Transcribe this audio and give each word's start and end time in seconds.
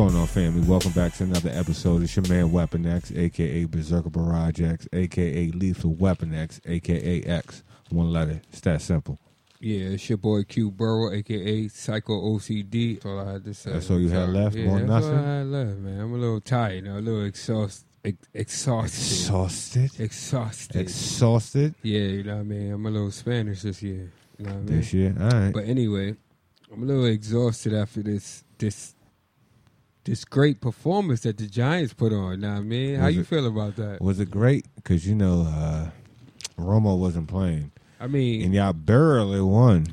going 0.00 0.16
on, 0.16 0.26
family? 0.26 0.66
Welcome 0.66 0.92
back 0.92 1.12
to 1.16 1.24
another 1.24 1.50
episode. 1.50 2.02
It's 2.02 2.16
your 2.16 2.26
man 2.26 2.50
Weapon 2.50 2.86
X, 2.86 3.12
aka 3.14 3.66
Berserker 3.66 4.08
Barrage 4.08 4.62
X, 4.62 4.88
aka 4.94 5.48
Lethal 5.48 5.92
Weapon 5.92 6.32
X, 6.34 6.58
aka 6.64 7.20
X. 7.20 7.62
One 7.90 8.10
letter. 8.10 8.40
It's 8.50 8.62
that 8.62 8.80
simple. 8.80 9.18
Yeah, 9.60 9.88
it's 9.88 10.08
your 10.08 10.16
boy 10.16 10.44
Q 10.44 10.70
Burrow, 10.70 11.12
aka 11.12 11.68
Psycho 11.68 12.14
OCD. 12.14 12.94
That's 12.94 13.04
all 13.04 13.20
I 13.20 13.32
had 13.32 13.44
to 13.44 13.52
say. 13.52 13.72
That's 13.72 13.90
all 13.90 14.00
you 14.00 14.08
had 14.08 14.30
left? 14.30 14.56
Yeah, 14.56 14.64
More 14.68 14.78
that's 14.78 14.88
nothing? 14.88 15.18
all 15.18 15.24
I 15.24 15.36
had 15.36 15.46
left, 15.48 15.76
man. 15.76 16.00
I'm 16.00 16.14
a 16.14 16.16
little 16.16 16.40
tired, 16.40 16.74
you 16.76 16.82
know, 16.82 16.96
a 16.96 17.00
little 17.00 17.24
exhaust, 17.26 17.84
ex- 18.02 18.28
exhausted. 18.32 19.02
Exhausted. 19.02 20.00
exhausted. 20.00 20.76
Exhausted 20.80 21.74
yeah, 21.82 21.98
you 21.98 22.22
know 22.22 22.36
what 22.36 22.40
I 22.40 22.44
mean? 22.44 22.72
I'm 22.72 22.86
a 22.86 22.90
little 22.90 23.10
Spanish 23.10 23.60
this 23.60 23.82
year. 23.82 24.10
You 24.38 24.46
know 24.46 24.52
what 24.52 24.60
I 24.60 24.62
mean? 24.62 24.76
this 24.78 24.94
year. 24.94 25.14
All 25.20 25.28
right. 25.28 25.52
But 25.52 25.64
anyway, 25.64 26.16
I'm 26.72 26.82
a 26.82 26.86
little 26.86 27.04
exhausted 27.04 27.74
after 27.74 28.02
this 28.02 28.44
this 28.56 28.94
this 30.04 30.24
great 30.24 30.60
performance 30.60 31.20
that 31.20 31.36
the 31.38 31.46
Giants 31.46 31.92
put 31.92 32.12
on. 32.12 32.40
What 32.40 32.48
I 32.48 32.60
mean? 32.60 32.96
How 32.96 33.06
Was 33.06 33.14
you 33.14 33.20
it- 33.22 33.26
feel 33.26 33.46
about 33.46 33.76
that? 33.76 34.00
Was 34.00 34.18
it 34.20 34.30
great? 34.30 34.66
Because, 34.76 35.06
you 35.06 35.14
know, 35.14 35.42
uh, 35.42 35.90
Romo 36.58 36.98
wasn't 36.98 37.28
playing. 37.28 37.70
I 38.00 38.06
mean, 38.06 38.42
And 38.42 38.54
y'all 38.54 38.72
barely 38.72 39.40
won. 39.40 39.88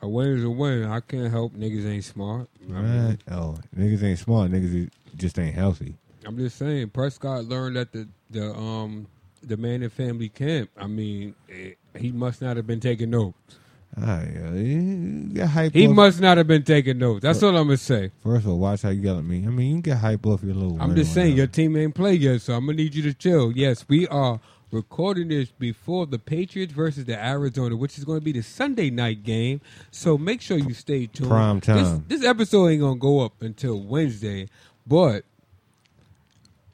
a 0.00 0.08
win 0.08 0.28
is 0.28 0.44
a 0.44 0.50
win. 0.50 0.84
I 0.84 1.00
can't 1.00 1.30
help 1.30 1.54
niggas 1.54 1.86
ain't 1.86 2.04
smart. 2.04 2.48
I 2.68 2.72
mean, 2.80 3.04
Right? 3.06 3.18
Oh, 3.30 3.58
niggas 3.76 4.02
ain't 4.02 4.18
smart. 4.18 4.50
Niggas 4.50 4.88
just 5.16 5.38
ain't 5.38 5.54
healthy. 5.54 5.96
I'm 6.26 6.38
just 6.38 6.56
saying, 6.56 6.88
Prescott 6.90 7.44
learned 7.44 7.76
at 7.76 7.92
the 7.92 8.08
the 8.30 8.52
um 8.54 9.06
the 9.42 9.58
man 9.58 9.82
and 9.82 9.92
family 9.92 10.30
camp. 10.30 10.70
I 10.76 10.86
mean, 10.86 11.34
eh, 11.50 11.72
he 11.98 12.12
must 12.12 12.40
not 12.40 12.56
have 12.56 12.66
been 12.66 12.80
taking 12.80 13.10
notes. 13.10 13.56
Right. 13.96 15.30
get 15.32 15.48
hype 15.48 15.72
He 15.72 15.86
must 15.86 16.20
not 16.20 16.36
have 16.38 16.46
been 16.46 16.64
taking 16.64 16.98
notes. 16.98 17.22
That's 17.22 17.42
all 17.42 17.56
I'm 17.56 17.66
gonna 17.66 17.76
say. 17.76 18.10
First 18.22 18.44
of 18.44 18.52
all, 18.52 18.58
watch 18.58 18.82
how 18.82 18.88
you 18.90 19.02
yell 19.02 19.18
at 19.18 19.24
me. 19.24 19.44
I 19.46 19.50
mean, 19.50 19.68
you 19.68 19.74
can 19.74 19.80
get 19.82 19.98
hype 19.98 20.26
off 20.26 20.42
your 20.42 20.54
little 20.54 20.80
I'm 20.80 20.96
just 20.96 21.14
saying, 21.14 21.36
your 21.36 21.46
team 21.46 21.76
ain't 21.76 21.94
played 21.94 22.20
yet, 22.20 22.40
so 22.42 22.54
I'm 22.54 22.66
gonna 22.66 22.76
need 22.76 22.94
you 22.94 23.02
to 23.04 23.14
chill. 23.14 23.52
Yes, 23.52 23.84
we 23.88 24.08
are 24.08 24.40
recording 24.74 25.28
this 25.28 25.50
before 25.50 26.06
the 26.06 26.18
Patriots 26.18 26.72
versus 26.72 27.04
the 27.04 27.16
Arizona, 27.16 27.76
which 27.76 27.96
is 27.96 28.04
going 28.04 28.18
to 28.18 28.24
be 28.24 28.32
the 28.32 28.42
Sunday 28.42 28.90
night 28.90 29.22
game. 29.22 29.60
So 29.92 30.18
make 30.18 30.40
sure 30.40 30.58
you 30.58 30.74
stay 30.74 31.06
tuned. 31.06 31.30
Prime 31.30 31.60
time. 31.60 32.02
This, 32.08 32.20
this 32.20 32.28
episode 32.28 32.68
ain't 32.68 32.80
gonna 32.80 32.98
go 32.98 33.20
up 33.20 33.40
until 33.40 33.80
Wednesday, 33.80 34.48
but 34.86 35.24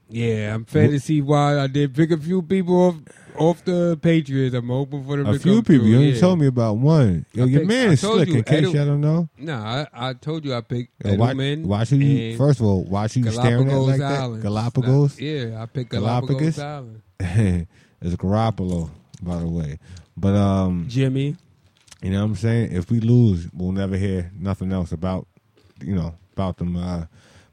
yeah, 0.09 0.55
I'm 0.55 0.65
fantasy 0.65 1.23
wise. 1.23 1.59
I 1.59 1.67
did 1.69 1.95
pick 1.95 2.11
a 2.11 2.17
few 2.17 2.43
people 2.43 2.75
off 2.77 2.97
off 3.39 3.64
the 3.64 3.98
Patriots. 4.00 4.55
I'm 4.55 4.69
hoping 4.69 5.05
for 5.05 5.17
them 5.17 5.27
A 5.27 5.33
to 5.34 5.39
few 5.39 5.55
come 5.56 5.64
people. 5.64 5.84
through. 5.84 5.91
You 5.91 5.97
only 5.97 6.12
yeah. 6.12 6.20
told 6.20 6.39
me 6.39 6.47
about 6.47 6.77
one. 6.78 7.27
Yo, 7.33 7.45
I 7.45 7.47
your 7.47 7.61
picked- 7.61 7.69
man 7.69 7.89
I 7.89 7.92
is 7.92 8.00
told 8.00 8.17
slick. 8.17 8.28
you, 8.28 8.34
in 8.36 8.42
case 8.45 8.67
Edu- 8.67 8.75
y'all 8.75 8.86
don't 8.86 9.00
know. 9.00 9.28
Nah, 9.39 9.84
I, 9.92 10.09
I 10.11 10.12
told 10.14 10.45
you 10.45 10.55
I 10.55 10.61
picked 10.61 11.05
Yo, 11.05 11.14
watch, 11.17 11.36
Edelman. 11.36 11.64
watch 11.64 11.89
who 11.91 11.97
you. 11.97 12.31
and 12.31 12.39
First 12.39 12.61
of 12.61 12.67
all, 12.67 12.84
watch 12.84 13.14
who 13.14 13.20
you 13.20 13.31
staring 13.31 13.69
at 13.69 13.73
Galapagos 13.75 13.89
like 13.89 14.01
Islands. 14.01 14.36
that. 14.42 14.48
Galapagos. 14.48 15.20
Yeah, 15.20 15.62
I 15.62 15.67
picked 15.67 15.91
Galapagos? 15.91 16.56
Galapagos 16.56 17.03
Island. 17.20 17.67
it's 18.03 18.17
Garoppolo, 18.17 18.91
by 19.23 19.39
the 19.39 19.48
way. 19.48 19.78
But 20.17 20.34
um, 20.34 20.86
Jimmy. 20.89 21.36
you 22.03 22.11
know 22.11 22.19
what 22.20 22.25
I'm 22.31 22.36
saying? 22.36 22.73
If 22.73 22.91
we 22.91 23.01
lose, 23.01 23.48
we'll 23.53 23.73
never 23.73 23.97
hear 23.97 24.31
nothing 24.39 24.73
else 24.73 24.92
about, 24.92 25.27
you 25.83 25.95
know, 25.95 26.14
about 26.34 26.56
them, 26.58 26.77
uh, 26.77 27.05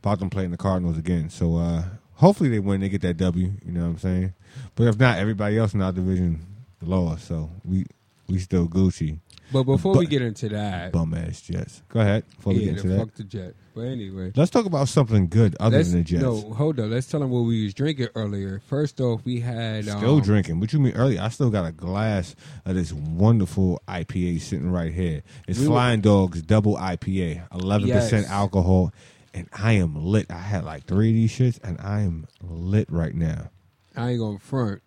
about 0.04 0.20
them 0.20 0.30
playing 0.30 0.52
the 0.52 0.58
Cardinals 0.58 0.98
again. 0.98 1.30
So 1.30 1.58
uh, 1.58 1.84
hopefully 2.18 2.50
they 2.50 2.60
win, 2.60 2.82
they 2.82 2.90
get 2.90 3.02
that 3.02 3.18
W. 3.18 3.52
You 3.66 3.72
know 3.72 3.82
what 3.82 3.88
I'm 3.88 3.98
saying? 4.00 4.34
But 4.76 4.88
if 4.88 5.00
not, 5.00 5.18
everybody 5.18 5.58
else 5.58 5.74
in 5.74 5.82
our 5.82 5.92
division 5.92 6.46
lost. 6.82 7.28
So 7.28 7.50
we 7.66 7.86
we 8.28 8.40
still 8.40 8.68
Gucci. 8.68 9.20
But 9.52 9.64
before 9.64 9.96
we 9.96 10.08
get 10.08 10.22
into 10.22 10.50
that, 10.50 10.92
Bum 10.92 11.14
ass 11.14 11.42
Jets. 11.42 11.82
Go 11.90 12.02
ahead. 12.02 12.26
Before 12.36 12.54
we 12.54 12.60
get 12.60 12.70
into 12.70 12.90
that, 12.90 13.00
fuck 13.00 13.14
the 13.14 13.24
Jet. 13.24 13.56
But 13.74 13.82
anyway, 13.84 14.32
let's 14.36 14.50
talk 14.52 14.66
about 14.66 14.90
something 14.90 15.28
good 15.30 15.56
other 15.60 15.82
than 15.82 16.00
the 16.00 16.04
Jets. 16.04 16.24
no 16.24 16.36
hold 16.54 16.80
on. 16.80 16.90
Let's 16.90 17.08
tell 17.08 17.20
them 17.20 17.30
what 17.30 17.42
we 17.42 17.64
was 17.64 17.74
drinking 17.74 18.08
earlier. 18.16 18.60
First 18.68 19.00
off, 19.00 19.22
we 19.24 19.40
had 19.40 19.86
Still 19.86 20.16
um, 20.16 20.22
drinking. 20.22 20.60
What 20.60 20.74
you 20.74 20.80
mean 20.80 20.96
earlier? 20.96 21.22
I 21.22 21.30
still 21.30 21.50
got 21.50 21.66
a 21.66 21.72
glass 21.72 22.36
of 22.66 22.76
this 22.76 22.92
wonderful 22.92 23.82
IPA 23.88 24.42
sitting 24.42 24.70
right 24.72 24.92
here. 24.92 25.22
It's 25.48 25.60
We 25.60 25.68
were- 25.68 25.76
Flying 25.76 26.02
Dogs 26.02 26.42
Double 26.42 26.76
IPA, 26.76 27.44
eleven 27.54 27.90
percent 27.90 28.28
alcohol, 28.28 28.92
and 29.38 29.48
I 29.54 29.74
am 29.74 29.96
lit. 29.96 30.32
I 30.32 30.40
had 30.40 30.66
like 30.66 30.86
three 30.86 31.10
of 31.10 31.16
these 31.16 31.32
shits, 31.32 31.60
and 31.64 31.80
I 31.80 32.02
am 32.02 32.28
lit 32.42 32.92
right 32.92 33.14
now. 33.14 33.50
I 33.96 34.12
ain't 34.12 34.20
gonna 34.20 34.40
front. 34.40 34.82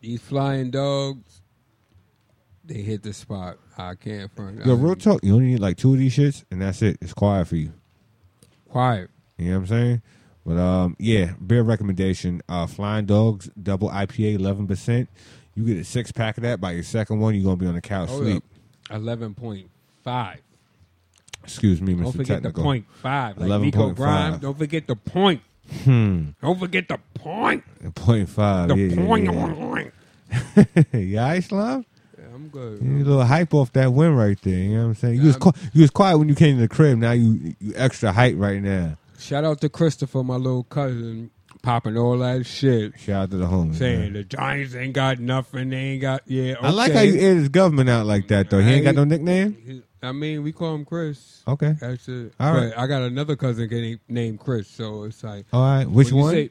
These 0.00 0.20
flying 0.20 0.70
dogs, 0.70 1.42
they 2.64 2.82
hit 2.82 3.02
the 3.02 3.12
spot. 3.12 3.58
I 3.76 3.94
can't 3.94 4.34
front. 4.34 4.64
Yo, 4.64 4.74
I- 4.74 4.78
real 4.78 4.96
talk. 4.96 5.22
You 5.22 5.34
only 5.34 5.46
need 5.46 5.60
like 5.60 5.76
two 5.76 5.92
of 5.92 5.98
these 5.98 6.16
shits, 6.16 6.44
and 6.50 6.60
that's 6.60 6.82
it. 6.82 6.98
It's 7.00 7.14
quiet 7.14 7.46
for 7.46 7.56
you. 7.56 7.72
Quiet. 8.68 9.10
You 9.38 9.46
know 9.46 9.52
what 9.52 9.60
I'm 9.60 9.66
saying? 9.68 10.02
But 10.44 10.56
um, 10.58 10.96
yeah, 10.98 11.32
beer 11.44 11.62
recommendation: 11.62 12.42
uh, 12.48 12.66
Flying 12.66 13.06
Dogs 13.06 13.50
Double 13.60 13.90
IPA, 13.90 14.34
eleven 14.34 14.66
percent. 14.66 15.08
You 15.54 15.64
get 15.64 15.78
a 15.78 15.84
six 15.84 16.10
pack 16.12 16.36
of 16.36 16.42
that. 16.42 16.60
By 16.60 16.72
your 16.72 16.82
second 16.82 17.20
one, 17.20 17.34
you're 17.34 17.44
gonna 17.44 17.56
be 17.56 17.66
on 17.66 17.74
the 17.74 17.80
couch 17.80 18.08
Hold 18.08 18.22
sleep. 18.22 18.44
Eleven 18.90 19.34
point 19.34 19.70
five. 20.02 20.40
Excuse 21.44 21.80
me, 21.80 21.94
Mr. 21.94 22.02
Don't 22.02 22.12
forget 22.12 22.26
Technical. 22.26 22.62
the 22.62 22.66
point 22.66 22.86
five. 22.94 23.38
Like 23.38 23.60
Nico 23.60 23.90
11.5. 23.90 23.96
Grimes. 23.96 24.38
Don't 24.40 24.58
forget 24.58 24.86
the 24.86 24.96
point. 24.96 25.42
Hmm. 25.84 26.30
Don't 26.42 26.58
forget 26.58 26.88
the 26.88 26.98
point. 27.14 27.64
Point 27.94 28.28
five. 28.28 28.68
The 28.68 28.76
yeah, 28.76 29.04
point. 29.04 29.92
yeah. 30.92 30.98
yeah, 30.98 31.26
I 31.26 31.40
slime. 31.40 31.84
Yeah, 32.18 32.24
I'm 32.34 32.48
good. 32.48 32.82
You 32.82 32.96
a 32.96 33.04
little 33.04 33.24
hype 33.24 33.54
off 33.54 33.72
that 33.72 33.92
win 33.92 34.14
right 34.14 34.38
there. 34.42 34.54
You 34.54 34.76
know 34.76 34.82
what 34.82 34.88
I'm 34.88 34.94
saying? 34.94 35.14
You 35.16 35.26
was 35.26 35.36
I'm- 35.36 35.70
you 35.72 35.82
was 35.82 35.90
quiet 35.90 36.18
when 36.18 36.28
you 36.28 36.34
came 36.34 36.56
to 36.56 36.62
the 36.62 36.68
crib. 36.68 36.98
Now 36.98 37.12
you 37.12 37.54
you 37.60 37.72
extra 37.76 38.12
hype 38.12 38.34
right 38.36 38.62
now. 38.62 38.96
Shout 39.18 39.44
out 39.44 39.60
to 39.62 39.68
Christopher, 39.68 40.22
my 40.22 40.36
little 40.36 40.62
cousin, 40.64 41.30
popping 41.62 41.98
all 41.98 42.18
that 42.18 42.46
shit. 42.46 42.98
Shout 42.98 43.22
out 43.24 43.30
to 43.32 43.36
the 43.36 43.46
homies. 43.46 43.76
Saying 43.76 44.00
man. 44.00 44.12
the 44.14 44.24
Giants 44.24 44.74
ain't 44.74 44.94
got 44.94 45.18
nothing. 45.18 45.70
They 45.70 45.76
ain't 45.76 46.02
got 46.02 46.22
yeah. 46.26 46.54
I 46.60 46.70
like 46.70 46.92
how 46.92 47.00
okay. 47.00 47.10
you 47.10 47.20
air 47.20 47.34
his 47.34 47.48
government 47.48 47.90
out 47.90 48.06
like 48.06 48.28
that 48.28 48.50
though. 48.50 48.60
He 48.60 48.70
ain't 48.70 48.84
got 48.84 48.94
no 48.94 49.04
nickname. 49.04 49.82
I 50.02 50.12
mean, 50.12 50.42
we 50.44 50.52
call 50.52 50.74
him 50.74 50.84
Chris. 50.84 51.42
Okay. 51.48 51.74
That's 51.80 52.08
it. 52.08 52.32
All 52.38 52.52
but. 52.52 52.78
I 52.78 52.86
got 52.86 53.02
another 53.02 53.34
cousin 53.36 53.98
named 54.08 54.38
Chris, 54.40 54.68
so 54.68 55.04
it's 55.04 55.22
like 55.24 55.46
All 55.52 55.60
right. 55.62 55.86
Which 55.88 56.08
when 56.12 56.16
you 56.16 56.22
one? 56.22 56.34
say- 56.34 56.50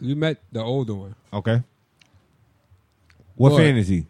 you 0.00 0.14
met 0.16 0.40
the 0.52 0.62
older 0.62 0.94
one. 0.94 1.14
okay. 1.32 1.62
What, 3.34 3.52
What? 3.52 3.58
fan 3.58 3.76
is 3.76 3.88
he? 3.88 4.06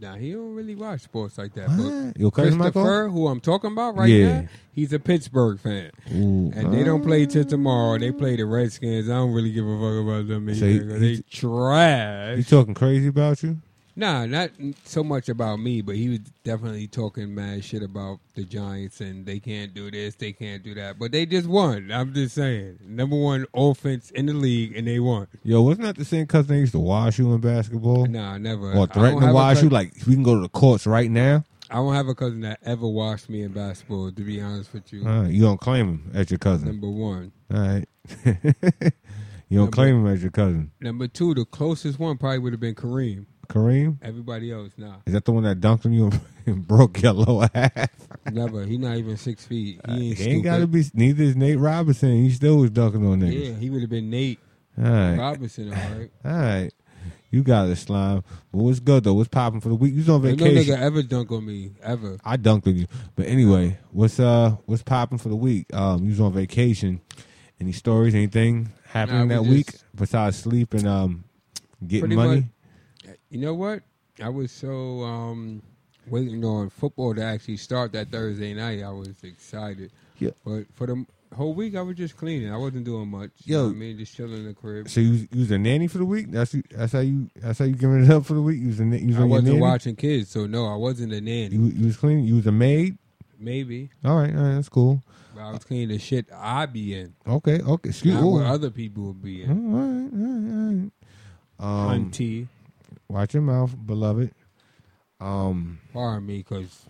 Now 0.00 0.14
he 0.14 0.32
don't 0.32 0.54
really 0.54 0.74
watch 0.74 1.02
sports 1.02 1.36
like 1.36 1.52
that. 1.54 1.68
What? 1.68 2.18
Your 2.18 2.30
cousin 2.30 2.56
But 2.58 2.64
Michael? 2.66 2.82
Christopher, 2.84 3.08
who 3.10 3.26
I'm 3.28 3.40
talking 3.40 3.72
about 3.72 3.96
right 3.96 4.08
Yeah. 4.08 4.40
now, 4.42 4.48
he's 4.72 4.92
a 4.94 4.98
Pittsburgh 4.98 5.58
fan, 5.60 5.90
Ooh, 6.14 6.50
and 6.54 6.72
they 6.72 6.82
don't 6.84 7.02
uh, 7.02 7.04
play 7.04 7.26
till 7.26 7.44
tomorrow. 7.44 7.98
They 7.98 8.10
play 8.10 8.36
the 8.36 8.46
Redskins. 8.46 9.10
I 9.10 9.14
don't 9.16 9.32
really 9.32 9.52
give 9.52 9.66
a 9.66 9.76
fuck 9.78 10.02
about 10.02 10.26
them 10.28 10.54
So 10.54 10.66
he- 10.66 10.78
they 10.78 11.16
trash. 11.30 12.38
He 12.38 12.44
talking 12.44 12.72
crazy 12.74 13.08
about 13.08 13.42
you? 13.42 13.58
Nah, 14.00 14.24
not 14.24 14.50
so 14.84 15.04
much 15.04 15.28
about 15.28 15.60
me, 15.60 15.82
but 15.82 15.94
he 15.94 16.08
was 16.08 16.20
definitely 16.42 16.86
talking 16.86 17.34
mad 17.34 17.62
shit 17.62 17.82
about 17.82 18.18
the 18.34 18.44
Giants 18.44 19.02
and 19.02 19.26
they 19.26 19.38
can't 19.38 19.74
do 19.74 19.90
this, 19.90 20.14
they 20.14 20.32
can't 20.32 20.62
do 20.62 20.72
that. 20.72 20.98
But 20.98 21.12
they 21.12 21.26
just 21.26 21.46
won. 21.46 21.92
I'm 21.92 22.14
just 22.14 22.34
saying. 22.34 22.78
Number 22.82 23.16
one 23.16 23.44
offense 23.52 24.10
in 24.12 24.24
the 24.24 24.32
league 24.32 24.74
and 24.74 24.88
they 24.88 25.00
won. 25.00 25.26
Yo, 25.42 25.60
wasn't 25.60 25.82
that 25.82 25.96
the 25.96 26.06
same 26.06 26.26
cousin 26.26 26.54
that 26.54 26.60
used 26.60 26.72
to 26.72 26.78
wash 26.78 27.18
you 27.18 27.30
in 27.34 27.42
basketball? 27.42 28.06
Nah, 28.06 28.38
never. 28.38 28.72
Or 28.72 28.86
threaten 28.86 29.20
to 29.20 29.34
wash 29.34 29.62
you? 29.62 29.68
Like 29.68 29.92
we 30.06 30.14
can 30.14 30.22
go 30.22 30.34
to 30.34 30.40
the 30.40 30.48
courts 30.48 30.86
right 30.86 31.10
now. 31.10 31.44
I 31.68 31.74
don't 31.74 31.92
have 31.92 32.08
a 32.08 32.14
cousin 32.14 32.40
that 32.40 32.60
ever 32.64 32.88
watched 32.88 33.28
me 33.28 33.42
in 33.42 33.52
basketball, 33.52 34.10
to 34.12 34.22
be 34.22 34.40
honest 34.40 34.72
with 34.72 34.90
you. 34.94 35.04
Right, 35.04 35.28
you 35.28 35.42
don't 35.42 35.60
claim 35.60 35.88
him 35.88 36.10
as 36.14 36.30
your 36.30 36.38
cousin. 36.38 36.68
Number 36.68 36.88
one. 36.88 37.32
All 37.52 37.60
right. 37.60 37.86
you 38.24 38.32
don't 38.32 39.50
Number- 39.50 39.70
claim 39.72 39.96
him 39.96 40.06
as 40.06 40.22
your 40.22 40.30
cousin. 40.30 40.70
Number 40.80 41.06
two, 41.06 41.34
the 41.34 41.44
closest 41.44 41.98
one 41.98 42.16
probably 42.16 42.38
would 42.38 42.54
have 42.54 42.60
been 42.60 42.74
Kareem. 42.74 43.26
Kareem? 43.50 43.98
Everybody 44.00 44.52
else, 44.52 44.72
nah. 44.78 44.96
Is 45.06 45.12
that 45.12 45.24
the 45.24 45.32
one 45.32 45.42
that 45.42 45.60
dunked 45.60 45.84
on 45.86 45.92
you 45.92 46.10
and 46.46 46.66
broke 46.68 47.02
your 47.02 47.12
lower 47.12 47.48
half? 47.54 47.90
Never. 48.30 48.64
He 48.64 48.78
not 48.78 48.96
even 48.96 49.16
six 49.16 49.44
feet. 49.44 49.80
He 49.86 50.10
ain't 50.10 50.18
He 50.18 50.24
ain't 50.30 50.44
got 50.44 50.58
to 50.58 50.66
be. 50.66 50.84
Neither 50.94 51.24
is 51.24 51.36
Nate 51.36 51.58
Robinson. 51.58 52.12
He 52.22 52.30
still 52.30 52.56
was 52.58 52.70
dunking 52.70 53.04
on 53.06 53.20
Nate. 53.20 53.32
Yeah, 53.34 53.54
he 53.54 53.68
would 53.70 53.80
have 53.80 53.90
been 53.90 54.08
Nate 54.08 54.38
All 54.78 54.84
right. 54.84 55.16
Robinson, 55.16 55.72
all 55.72 55.98
right. 55.98 56.10
All 56.24 56.32
right. 56.32 56.70
You 57.32 57.42
got 57.44 57.68
it, 57.68 57.76
slime. 57.76 58.24
But 58.50 58.58
what's 58.58 58.80
good 58.80 59.04
though? 59.04 59.14
What's 59.14 59.28
popping 59.28 59.60
for 59.60 59.68
the 59.68 59.76
week? 59.76 59.92
You 59.92 59.98
was 59.98 60.08
on 60.08 60.26
Ain't 60.26 60.40
no 60.40 60.46
nigga 60.46 60.76
ever 60.76 61.02
dunk 61.02 61.30
on 61.30 61.46
me, 61.46 61.72
ever. 61.82 62.18
I 62.24 62.36
dunked 62.36 62.66
on 62.66 62.76
you. 62.76 62.86
But 63.14 63.26
anyway, 63.26 63.78
what's 63.92 64.18
uh 64.18 64.56
what's 64.66 64.82
popping 64.82 65.18
for 65.18 65.28
the 65.28 65.36
week? 65.36 65.72
Um, 65.72 66.02
you 66.02 66.10
was 66.10 66.20
on 66.20 66.32
vacation. 66.32 67.00
Any 67.60 67.72
stories? 67.72 68.14
Anything 68.14 68.72
happening 68.84 69.28
Nah, 69.28 69.34
that 69.36 69.42
we 69.42 69.50
week 69.58 69.74
besides 69.94 70.38
sleep 70.38 70.74
and 70.74 70.88
um 70.88 71.24
getting 71.86 72.14
money? 72.16 72.40
much. 72.40 72.44
You 73.30 73.38
know 73.40 73.54
what? 73.54 73.82
I 74.22 74.28
was 74.28 74.50
so 74.52 75.02
um, 75.02 75.62
waiting 76.08 76.44
on 76.44 76.68
football 76.70 77.14
to 77.14 77.22
actually 77.22 77.56
start 77.56 77.92
that 77.92 78.10
Thursday 78.10 78.52
night. 78.54 78.82
I 78.82 78.90
was 78.90 79.22
excited. 79.22 79.90
Yeah. 80.18 80.30
But 80.44 80.64
for 80.74 80.86
the 80.86 81.06
whole 81.34 81.54
week, 81.54 81.76
I 81.76 81.82
was 81.82 81.96
just 81.96 82.16
cleaning. 82.16 82.52
I 82.52 82.56
wasn't 82.56 82.84
doing 82.84 83.08
much. 83.08 83.30
You 83.44 83.54
Yo. 83.54 83.58
know 83.62 83.66
what 83.68 83.76
I 83.76 83.78
mean, 83.78 83.98
just 83.98 84.14
chilling 84.16 84.34
in 84.38 84.46
the 84.46 84.52
crib. 84.54 84.88
So 84.88 85.00
you, 85.00 85.28
you 85.30 85.40
was 85.40 85.50
a 85.52 85.58
nanny 85.58 85.86
for 85.86 85.98
the 85.98 86.04
week? 86.04 86.30
That's 86.30 86.52
you, 86.54 86.62
that's 86.70 86.92
how 86.92 86.98
you 87.00 87.30
that's 87.36 87.58
how 87.60 87.64
you 87.66 87.74
giving 87.74 88.04
it 88.04 88.10
up 88.10 88.26
for 88.26 88.34
the 88.34 88.42
week. 88.42 88.60
You 88.60 88.66
was 88.66 88.80
a 88.80 88.84
you 88.84 89.06
was 89.08 89.16
I 89.18 89.24
wasn't 89.24 89.60
watching 89.60 89.96
kids, 89.96 90.28
so 90.30 90.46
no, 90.46 90.66
I 90.66 90.76
wasn't 90.76 91.12
a 91.12 91.20
nanny. 91.20 91.54
You 91.54 91.66
you 91.66 91.86
was 91.86 91.96
cleaning. 91.96 92.24
You 92.24 92.36
was 92.36 92.46
a 92.48 92.52
maid. 92.52 92.98
maybe. 93.38 93.90
All 94.04 94.16
right, 94.16 94.34
all 94.34 94.42
right, 94.42 94.54
that's 94.56 94.68
cool. 94.68 95.02
But 95.34 95.42
I 95.42 95.52
was 95.52 95.64
cleaning 95.64 95.88
the 95.88 95.98
shit 95.98 96.26
I 96.34 96.66
be 96.66 96.92
in, 96.98 97.14
Okay, 97.26 97.60
okay. 97.62 97.88
Excuse 97.90 98.16
me. 98.20 98.22
what 98.28 98.44
other 98.46 98.68
people 98.70 99.04
would 99.04 99.22
be 99.22 99.42
right, 99.44 99.50
in. 99.50 99.72
all 99.72 99.80
right, 99.80 100.80
all 101.62 101.80
right. 101.86 101.92
Um, 101.92 102.10
Hunty, 102.10 102.46
watch 103.10 103.34
your 103.34 103.42
mouth, 103.42 103.74
beloved. 103.86 104.30
Um, 105.20 105.80
pardon 105.92 106.26
me, 106.26 106.38
because 106.38 106.86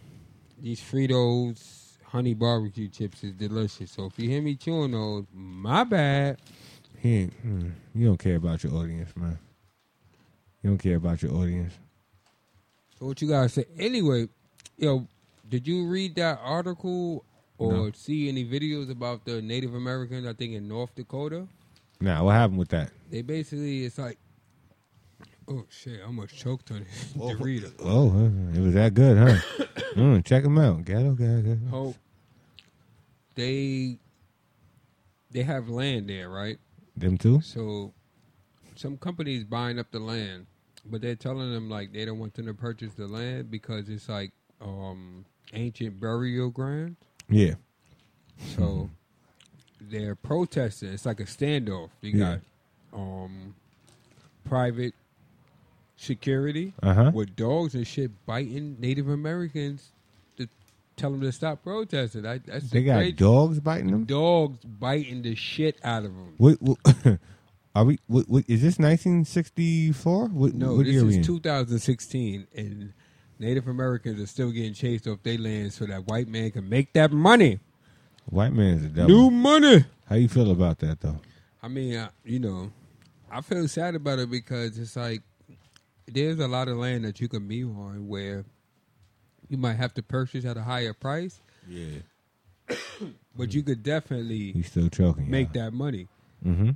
these 0.60 0.80
Fritos 0.80 1.96
honey 2.04 2.34
barbecue 2.34 2.88
chips 2.88 3.24
is 3.24 3.32
delicious. 3.32 3.92
So 3.92 4.06
if 4.06 4.18
you 4.18 4.28
hear 4.28 4.42
me 4.42 4.54
chewing 4.56 4.92
those, 4.92 5.24
my 5.32 5.84
bad. 5.84 6.38
he 6.98 7.16
ain't. 7.18 7.32
hmm, 7.34 7.70
you 7.94 8.06
don't 8.06 8.18
care 8.18 8.36
about 8.36 8.62
your 8.62 8.74
audience, 8.74 9.10
man. 9.16 9.38
You 10.62 10.70
don't 10.70 10.78
care 10.78 10.96
about 10.96 11.22
your 11.22 11.32
audience. 11.32 11.72
So 12.98 13.06
what 13.06 13.22
you 13.22 13.28
guys 13.28 13.54
say? 13.54 13.64
Anyway, 13.78 14.28
yo, 14.76 15.06
did 15.48 15.66
you 15.66 15.86
read 15.88 16.14
that 16.16 16.38
article 16.42 17.24
or 17.56 17.72
No. 17.72 17.90
see 17.92 18.28
any 18.28 18.44
videos 18.44 18.90
about 18.90 19.24
the 19.24 19.40
Native 19.40 19.74
Americans? 19.74 20.26
I 20.26 20.34
think 20.34 20.52
in 20.52 20.68
North 20.68 20.94
Dakota. 20.94 21.48
Now, 22.00 22.24
what 22.26 22.32
happened 22.32 22.58
with 22.58 22.68
that? 22.68 22.90
They 23.10 23.22
basically 23.22 23.84
it's 23.84 23.98
like, 23.98 24.18
oh 25.50 25.64
shit, 25.68 26.00
I 26.02 26.06
almost 26.06 26.36
choked 26.36 26.70
on 26.70 26.78
it. 26.78 26.86
Oh. 27.20 27.30
Dorito. 27.34 27.72
Oh, 27.80 28.10
huh, 28.10 28.58
it 28.58 28.62
was 28.62 28.74
that 28.74 28.94
good, 28.94 29.18
huh? 29.18 29.64
mm, 29.94 30.24
check 30.24 30.42
them 30.44 30.58
out. 30.58 30.84
Ghetto, 30.84 31.12
ghetto. 31.12 31.58
Oh, 31.72 31.94
they 33.34 33.98
they 35.30 35.42
have 35.42 35.68
land 35.68 36.08
there, 36.08 36.28
right? 36.28 36.58
Them 36.96 37.16
too. 37.18 37.40
So 37.40 37.92
some 38.76 38.96
companies 38.96 39.44
buying 39.44 39.78
up 39.78 39.90
the 39.90 40.00
land, 40.00 40.46
but 40.84 41.00
they're 41.00 41.14
telling 41.16 41.52
them 41.52 41.68
like 41.68 41.92
they 41.92 42.04
don't 42.04 42.18
want 42.18 42.34
them 42.34 42.46
to 42.46 42.54
purchase 42.54 42.94
the 42.94 43.06
land 43.06 43.50
because 43.50 43.88
it's 43.88 44.08
like 44.08 44.32
um 44.60 45.24
ancient 45.52 46.00
burial 46.00 46.50
ground. 46.50 46.96
Yeah. 47.28 47.54
So 48.56 48.90
they're 49.80 50.14
protesting. 50.14 50.92
It's 50.92 51.06
like 51.06 51.20
a 51.20 51.24
standoff. 51.24 51.90
You 52.00 52.12
Yeah. 52.18 52.36
got 52.92 52.98
um 53.00 53.54
private 54.44 54.94
security 56.00 56.72
Uh 56.82 56.94
huh. 56.94 57.10
with 57.14 57.36
dogs 57.36 57.74
and 57.74 57.86
shit 57.86 58.10
biting 58.26 58.76
Native 58.80 59.08
Americans 59.08 59.92
to 60.36 60.48
tell 60.96 61.10
them 61.10 61.20
to 61.20 61.32
stop 61.32 61.62
protesting. 61.62 62.26
I, 62.26 62.38
that's 62.38 62.70
They 62.70 62.82
got 62.82 62.96
great. 62.98 63.16
dogs 63.16 63.60
biting 63.60 63.90
them. 63.90 64.04
dogs 64.04 64.58
biting 64.64 65.22
the 65.22 65.34
shit 65.34 65.78
out 65.84 66.04
of 66.04 66.14
them. 66.14 66.34
What, 66.38 66.56
what, 66.62 66.78
are 67.74 67.84
we? 67.84 67.98
What, 68.06 68.28
what, 68.28 68.44
is 68.48 68.62
this 68.62 68.78
1964? 68.78 70.28
What, 70.28 70.54
No, 70.54 70.74
what 70.76 70.86
this 70.86 70.94
year 70.94 71.06
is 71.08 71.16
in? 71.16 71.22
2016, 71.22 72.46
and 72.56 72.92
Native 73.38 73.68
Americans 73.68 74.20
are 74.20 74.26
still 74.26 74.50
getting 74.50 74.74
chased 74.74 75.06
off 75.06 75.22
their 75.22 75.38
land 75.38 75.72
so 75.72 75.86
that 75.86 76.06
white 76.06 76.28
man 76.28 76.50
can 76.50 76.68
make 76.68 76.92
that 76.94 77.12
money. 77.12 77.60
White 78.26 78.52
man's 78.52 78.84
a 78.84 78.88
devil. 78.88 79.08
New 79.08 79.30
money. 79.30 79.84
How 80.08 80.16
you 80.16 80.28
feel 80.28 80.50
about 80.50 80.78
that 80.80 81.00
though? 81.00 81.18
I 81.62 81.68
mean, 81.68 81.96
I, 81.98 82.08
you 82.24 82.38
know, 82.38 82.70
I 83.30 83.40
feel 83.40 83.66
sad 83.68 83.94
about 83.94 84.18
it 84.18 84.30
because 84.30 84.78
it's 84.78 84.96
like 84.96 85.22
there's 86.14 86.38
a 86.38 86.48
lot 86.48 86.68
of 86.68 86.76
land 86.76 87.04
that 87.04 87.20
you 87.20 87.28
can 87.28 87.46
be 87.48 87.64
on 87.64 88.08
where 88.08 88.44
you 89.48 89.56
might 89.56 89.74
have 89.74 89.94
to 89.94 90.02
purchase 90.02 90.44
at 90.44 90.56
a 90.56 90.62
higher 90.62 90.92
price, 90.94 91.40
Yeah. 91.68 91.98
but 93.36 93.52
you 93.54 93.62
could 93.62 93.82
definitely 93.82 94.52
He's 94.52 94.68
still 94.68 94.88
choking. 94.88 95.28
make 95.30 95.52
that 95.54 95.72
money. 95.72 96.06
Mm-hmm. 96.44 96.70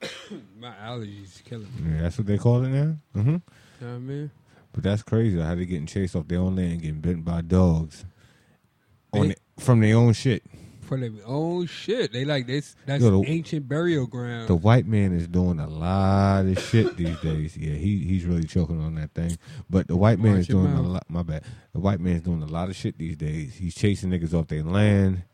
My 0.60 0.72
allergies 0.82 1.42
killing 1.44 1.68
me. 1.78 1.94
Yeah, 1.96 2.02
that's 2.02 2.18
what 2.18 2.26
they 2.26 2.38
call 2.38 2.64
it 2.64 2.68
now. 2.68 2.96
Mm-hmm. 3.16 3.28
You 3.30 3.40
know 3.80 3.86
what 3.86 3.88
I 3.88 3.98
mean? 3.98 4.30
But 4.72 4.84
that's 4.84 5.02
crazy. 5.02 5.40
How 5.40 5.54
they 5.54 5.66
getting 5.66 5.86
chased 5.86 6.14
off 6.14 6.28
their 6.28 6.38
own 6.40 6.56
land, 6.56 6.72
and 6.72 6.82
getting 6.82 7.00
bitten 7.00 7.22
by 7.22 7.40
dogs 7.40 8.04
on 9.12 9.28
the- 9.28 9.36
from 9.58 9.80
their 9.80 9.96
own 9.96 10.12
shit. 10.12 10.42
For 10.88 10.96
their 10.98 11.10
own 11.26 11.66
shit. 11.66 12.12
They 12.12 12.24
like 12.24 12.46
this. 12.46 12.74
That's 12.86 13.02
Yo, 13.04 13.22
the- 13.22 13.28
ancient 13.30 13.68
burial 13.68 14.06
ground. 14.06 14.48
The 14.48 14.56
white 14.56 14.86
man 14.86 15.12
is 15.12 15.28
doing 15.28 15.58
a 15.60 15.68
lot 15.68 16.46
of 16.46 16.58
shit 16.58 16.96
these 16.96 17.18
days. 17.20 17.56
Yeah, 17.56 17.74
he 17.74 17.98
he's 18.04 18.24
really 18.24 18.44
choking 18.44 18.80
on 18.80 18.94
that 18.94 19.12
thing. 19.14 19.36
But 19.68 19.86
the 19.88 19.96
white 19.96 20.18
man 20.18 20.32
Watch 20.32 20.40
is 20.40 20.46
doing 20.48 20.72
a 20.72 20.82
lot. 20.82 21.04
My 21.08 21.22
bad. 21.22 21.44
The 21.74 21.80
white 21.80 22.00
man's 22.00 22.22
doing 22.22 22.42
a 22.42 22.46
lot 22.46 22.68
of 22.70 22.76
shit 22.76 22.96
these 22.98 23.16
days. 23.16 23.54
He's 23.56 23.74
chasing 23.74 24.10
niggas 24.10 24.32
off 24.32 24.48
their 24.48 24.62
land. 24.62 25.24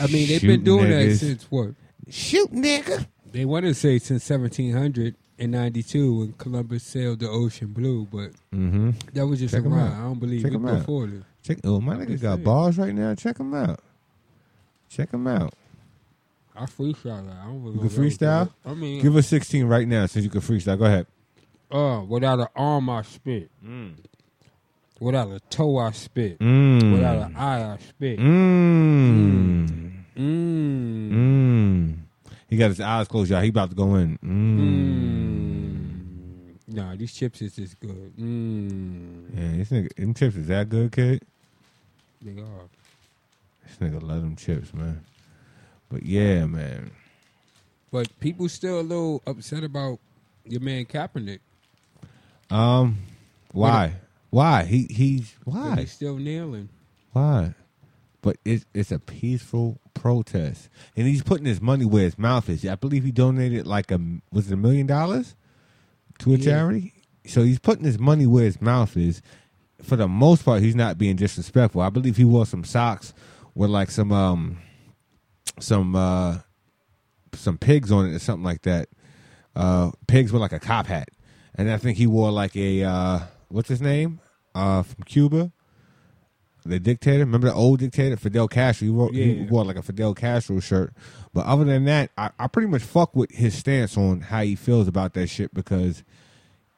I 0.00 0.06
mean, 0.08 0.28
they've 0.28 0.42
been 0.42 0.64
doing 0.64 0.90
that 0.90 1.16
since 1.16 1.44
what? 1.44 1.70
Shoot 2.10 2.52
nigga. 2.52 3.06
They 3.30 3.44
want 3.44 3.66
to 3.66 3.74
say 3.74 3.98
since 3.98 4.28
1700 4.28 5.14
in 5.38 5.50
'92 5.52 6.18
when 6.18 6.32
Columbus 6.32 6.82
sailed 6.82 7.20
the 7.20 7.28
ocean 7.28 7.68
blue, 7.68 8.06
but 8.10 8.32
Mm-hmm. 8.52 8.90
that 9.12 9.26
was 9.26 9.38
just 9.38 9.54
Check 9.54 9.64
a 9.64 9.68
rhyme. 9.68 9.92
I 9.92 10.02
don't 10.02 10.18
believe 10.18 10.40
it. 10.44 10.48
Check 10.50 10.58
it 10.58 10.62
before 10.62 11.06
this. 11.06 11.22
Check. 11.44 11.58
Oh, 11.64 11.80
my 11.80 11.94
nigga 11.94 12.20
got 12.20 12.34
saying. 12.34 12.44
bars 12.44 12.78
right 12.78 12.94
now. 12.94 13.14
Check 13.14 13.38
him 13.38 13.54
out. 13.54 13.80
Check 14.90 15.12
him 15.12 15.26
out. 15.26 15.54
I 16.56 16.64
freestyle 16.66 17.24
that. 17.26 17.36
I 17.36 17.44
don't 17.46 17.62
You 17.62 17.70
remember 17.70 17.88
can 17.88 17.88
freestyle? 18.04 18.50
I 18.66 18.74
mean, 18.74 19.00
Give 19.02 19.14
us 19.16 19.26
sixteen 19.28 19.66
right 19.66 19.86
now, 19.86 20.06
since 20.06 20.24
you 20.24 20.30
can 20.30 20.40
freestyle. 20.40 20.78
Go 20.78 20.84
ahead. 20.86 21.06
uh, 21.70 22.02
without 22.08 22.40
an 22.40 22.48
arm 22.56 22.88
I 22.90 23.02
spit. 23.02 23.50
Mm. 23.64 23.94
Without 25.00 25.30
a 25.30 25.38
toe 25.50 25.76
I 25.78 25.92
spit. 25.92 26.38
Mm. 26.40 26.92
Without 26.94 27.16
an 27.30 27.36
eye 27.36 27.74
I 27.74 27.78
spit. 27.78 28.18
Mm. 28.18 29.92
Mmm. 30.16 31.12
Mm. 31.12 31.96
He 32.48 32.56
got 32.56 32.68
his 32.68 32.80
eyes 32.80 33.06
closed, 33.06 33.30
y'all. 33.30 33.40
He 33.42 33.50
about 33.50 33.70
to 33.70 33.76
go 33.76 33.94
in. 33.96 34.18
Mm. 34.18 34.58
Mmm. 36.68 36.74
Nah, 36.74 36.96
these 36.96 37.12
chips 37.14 37.40
is 37.42 37.54
just 37.54 37.78
good. 37.80 38.12
Mmm. 38.18 39.24
Yeah, 39.34 39.56
this 39.58 39.70
nigga, 39.70 39.94
them 39.94 40.14
chips 40.14 40.36
is 40.36 40.46
that 40.48 40.68
good, 40.68 40.90
kid. 40.92 41.22
They 42.22 42.40
are. 42.40 42.68
This 43.68 43.76
nigga 43.90 44.02
love 44.02 44.22
them 44.22 44.36
chips, 44.36 44.72
man. 44.72 45.04
But 45.88 46.02
yeah, 46.04 46.46
man. 46.46 46.90
But 47.90 48.18
people 48.20 48.48
still 48.48 48.80
a 48.80 48.82
little 48.82 49.22
upset 49.26 49.64
about 49.64 49.98
your 50.44 50.60
man 50.60 50.84
Kaepernick. 50.84 51.40
Um, 52.50 52.98
why? 53.52 53.94
Why? 54.30 54.64
He 54.64 54.86
he's 54.90 55.34
why? 55.44 55.76
he's 55.80 55.92
still 55.92 56.16
kneeling. 56.16 56.68
Why? 57.12 57.54
But 58.20 58.36
it's 58.44 58.66
it's 58.74 58.92
a 58.92 58.98
peaceful 58.98 59.80
protest, 59.94 60.68
and 60.96 61.06
he's 61.06 61.22
putting 61.22 61.46
his 61.46 61.60
money 61.60 61.84
where 61.84 62.04
his 62.04 62.18
mouth 62.18 62.48
is. 62.48 62.66
I 62.66 62.74
believe 62.74 63.04
he 63.04 63.12
donated 63.12 63.66
like 63.66 63.90
a 63.90 64.00
was 64.30 64.50
it 64.50 64.54
a 64.54 64.56
million 64.56 64.86
dollars 64.86 65.34
to 66.20 66.34
a 66.34 66.36
Yeah. 66.36 66.44
charity. 66.44 66.94
So 67.26 67.42
he's 67.42 67.58
putting 67.58 67.84
his 67.84 67.98
money 67.98 68.26
where 68.26 68.44
his 68.44 68.60
mouth 68.60 68.96
is. 68.96 69.22
For 69.82 69.96
the 69.96 70.08
most 70.08 70.44
part, 70.44 70.62
he's 70.62 70.74
not 70.74 70.98
being 70.98 71.14
disrespectful. 71.16 71.80
I 71.80 71.90
believe 71.90 72.16
he 72.16 72.24
wore 72.24 72.46
some 72.46 72.64
socks 72.64 73.14
with 73.54 73.70
like 73.70 73.90
some 73.90 74.12
um 74.12 74.58
some 75.60 75.94
uh 75.96 76.38
some 77.34 77.58
pigs 77.58 77.90
on 77.92 78.06
it 78.06 78.14
or 78.14 78.18
something 78.18 78.44
like 78.44 78.62
that. 78.62 78.88
Uh 79.56 79.90
pigs 80.06 80.32
with 80.32 80.42
like 80.42 80.52
a 80.52 80.60
cop 80.60 80.86
hat. 80.86 81.08
And 81.54 81.70
I 81.70 81.76
think 81.78 81.98
he 81.98 82.06
wore 82.06 82.30
like 82.30 82.56
a 82.56 82.84
uh 82.84 83.20
what's 83.48 83.68
his 83.68 83.80
name? 83.80 84.20
Uh 84.54 84.82
from 84.82 85.04
Cuba. 85.04 85.52
The 86.64 86.78
dictator, 86.78 87.20
remember 87.20 87.46
the 87.46 87.54
old 87.54 87.78
dictator, 87.78 88.16
Fidel 88.16 88.46
Castro? 88.46 88.84
He 88.84 88.90
wore, 88.90 89.10
he 89.10 89.46
wore 89.48 89.64
like 89.64 89.76
a 89.76 89.82
Fidel 89.82 90.12
Castro 90.12 90.60
shirt. 90.60 90.92
But 91.32 91.46
other 91.46 91.64
than 91.64 91.84
that, 91.86 92.10
I, 92.18 92.30
I 92.38 92.46
pretty 92.46 92.68
much 92.68 92.82
fuck 92.82 93.16
with 93.16 93.30
his 93.30 93.56
stance 93.56 93.96
on 93.96 94.20
how 94.20 94.42
he 94.42 94.54
feels 94.54 94.86
about 94.86 95.14
that 95.14 95.28
shit 95.28 95.54
because 95.54 96.02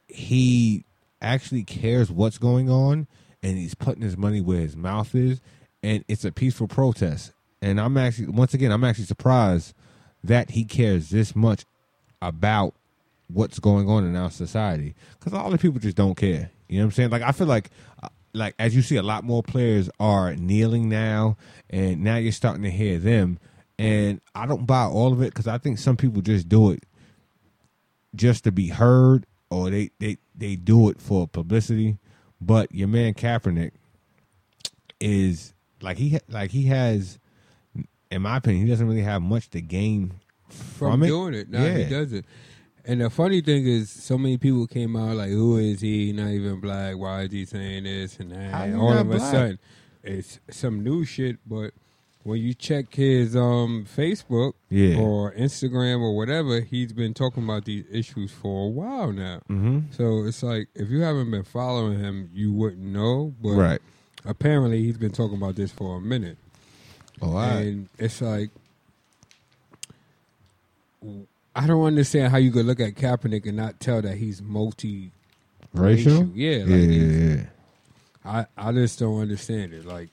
he 0.07 0.85
actually 1.21 1.65
cares 1.65 2.11
what's 2.11 2.39
going 2.39 2.71
on 2.71 3.09
and 3.43 3.59
he's 3.59 3.75
putting 3.75 4.03
his 4.03 4.17
money 4.17 4.41
where 4.41 4.61
his 4.61 4.77
mouth 4.77 5.13
is 5.15 5.41
and 5.83 6.05
it's 6.09 6.25
a 6.25 6.33
peaceful 6.33 6.69
protest. 6.69 7.33
And 7.63 7.81
i'm 7.81 7.97
actually 7.97 8.29
once 8.29 8.55
again 8.55 8.73
i'm 8.73 8.85
actually 8.85 9.05
surprised 9.05 9.75
that 10.25 10.51
he 10.51 10.65
cares 10.65 11.11
this 11.11 11.35
much 11.35 11.65
about 12.23 12.75
what's 13.29 13.59
going 13.59 13.89
on 13.89 14.05
in 14.05 14.17
our 14.17 14.31
society. 14.31 14.95
Because 15.19 15.33
all 15.33 15.51
the 15.51 15.59
people 15.59 15.79
just 15.79 15.97
don't 15.97 16.17
care. 16.17 16.51
You 16.69 16.79
know 16.79 16.85
what 16.85 16.87
i'm 16.87 16.93
saying? 16.93 17.11
Like 17.11 17.23
i 17.23 17.33
feel 17.33 17.47
like 17.47 17.71
uh, 18.03 18.09
like 18.33 18.55
as 18.59 18.75
you 18.77 18.83
see 18.83 18.97
a 18.97 19.03
lot 19.03 19.25
more 19.25 19.43
players 19.43 19.91
are 19.99 20.35
kneeling 20.37 20.89
now 20.89 21.37
and 21.69 22.03
now 22.03 22.17
you're 22.17 22.33
starting 22.33 22.63
to 22.63 22.71
hear 22.71 22.99
them. 22.99 23.39
And 23.79 24.21
i 24.35 24.47
don't 24.47 24.67
buy 24.67 24.85
all 24.85 25.13
of 25.13 25.23
it 25.23 25.33
because 25.33 25.47
i 25.47 25.59
think 25.59 25.79
some 25.79 25.97
people 25.97 26.23
just 26.23 26.49
do 26.49 26.71
it 26.71 26.85
just 28.15 28.45
to 28.45 28.53
be 28.53 28.69
heard 28.69 29.27
or 29.51 29.71
they, 29.71 29.91
they, 29.99 30.17
they 30.35 30.57
do 30.57 30.89
it 30.89 31.01
for 31.01 31.27
publicity. 31.27 31.99
But 32.41 32.73
your 32.75 32.89
man 32.89 33.15
Kaepernick 33.15 33.73
is 35.01 35.55
like 35.83 35.97
he 35.99 36.19
like 36.29 36.51
he 36.51 36.65
has, 36.67 37.19
in 38.11 38.23
my 38.23 38.37
opinion, 38.37 38.65
he 38.65 38.71
doesn't 38.71 38.87
really 38.87 39.03
have 39.03 39.23
much 39.23 39.51
to 39.51 39.61
gain 39.61 40.15
from, 40.49 40.93
from, 40.93 41.03
it. 41.03 41.07
doing 41.09 41.35
it. 41.35 41.51
Nah, 41.51 41.65
he 41.65 41.85
doesn't. 41.85 42.27
And 42.85 43.03
the 43.03 43.11
funny 43.11 43.41
thing 43.41 43.67
is, 43.67 43.91
so 43.91 44.17
many 44.17 44.39
people 44.39 44.67
came 44.67 44.97
out 44.97 45.17
like, 45.17 45.31
"Who 45.31 45.59
is 45.59 45.81
he? 45.81 46.13
Not 46.13 46.31
even 46.31 46.61
black. 46.61 46.97
Why 46.97 47.23
is 47.23 47.33
he 47.33 47.45
saying 47.45 47.85
this 47.85 48.19
and 48.19 48.33
that?" 48.33 48.69
You 48.69 48.81
All 48.81 48.97
of 48.97 49.11
a 49.11 49.21
sudden, 49.21 49.59
it's 50.03 50.41
some 50.51 50.83
new 50.83 51.05
shit. 51.05 51.37
But 51.47 51.73
when 52.23 52.39
you 52.41 52.55
check 52.55 52.95
his 52.95 53.37
um 53.37 53.87
Facebook 53.87 54.55
Yeah. 54.71 54.99
or 54.99 55.33
Instagram 55.35 56.01
or 56.01 56.17
whatever, 56.17 56.61
he's 56.63 56.93
been 56.93 57.13
talking 57.15 57.45
about 57.45 57.67
these 57.67 57.85
issues 57.91 58.33
for 58.33 58.67
a 58.67 58.71
while 58.71 59.13
now. 59.13 59.41
Mm-hmm. 59.51 59.93
So 59.93 60.25
it's 60.25 60.43
like 60.43 60.69
if 60.75 60.89
you 60.89 61.01
haven't 61.03 61.31
been 61.31 61.45
following 61.45 61.99
him, 62.01 62.31
you 62.33 62.53
wouldn't 62.53 62.83
know. 62.83 63.35
But 63.41 63.51
Right. 63.57 63.83
Apparently 64.25 64.83
he's 64.83 64.97
been 64.99 65.13
talking 65.13 65.37
about 65.37 65.57
this 65.57 65.71
for 65.73 65.97
a 65.97 66.01
minute, 66.01 66.37
Oh, 67.23 67.35
right. 67.35 67.53
and 67.63 67.89
it's 67.99 68.21
like 68.21 68.51
I 71.55 71.67
don't 71.67 71.85
understand 71.85 72.31
how 72.31 72.39
you 72.39 72.51
could 72.53 72.67
look 72.67 72.81
at 72.81 72.95
Kaepernick 72.95 73.47
and 73.47 73.57
not 73.57 73.81
tell 73.81 74.03
that 74.03 74.17
he's 74.17 74.41
multi. 74.43 75.11
Racial? 75.73 76.27
Yeah, 76.35 76.59
Yeah, 76.59 76.65
like 76.65 76.91
yeah, 76.91 77.35
yeah. 77.37 77.43
I 78.25 78.47
I 78.57 78.73
just 78.73 78.99
don't 78.99 79.21
understand 79.21 79.73
it. 79.73 79.85
Like, 79.85 80.09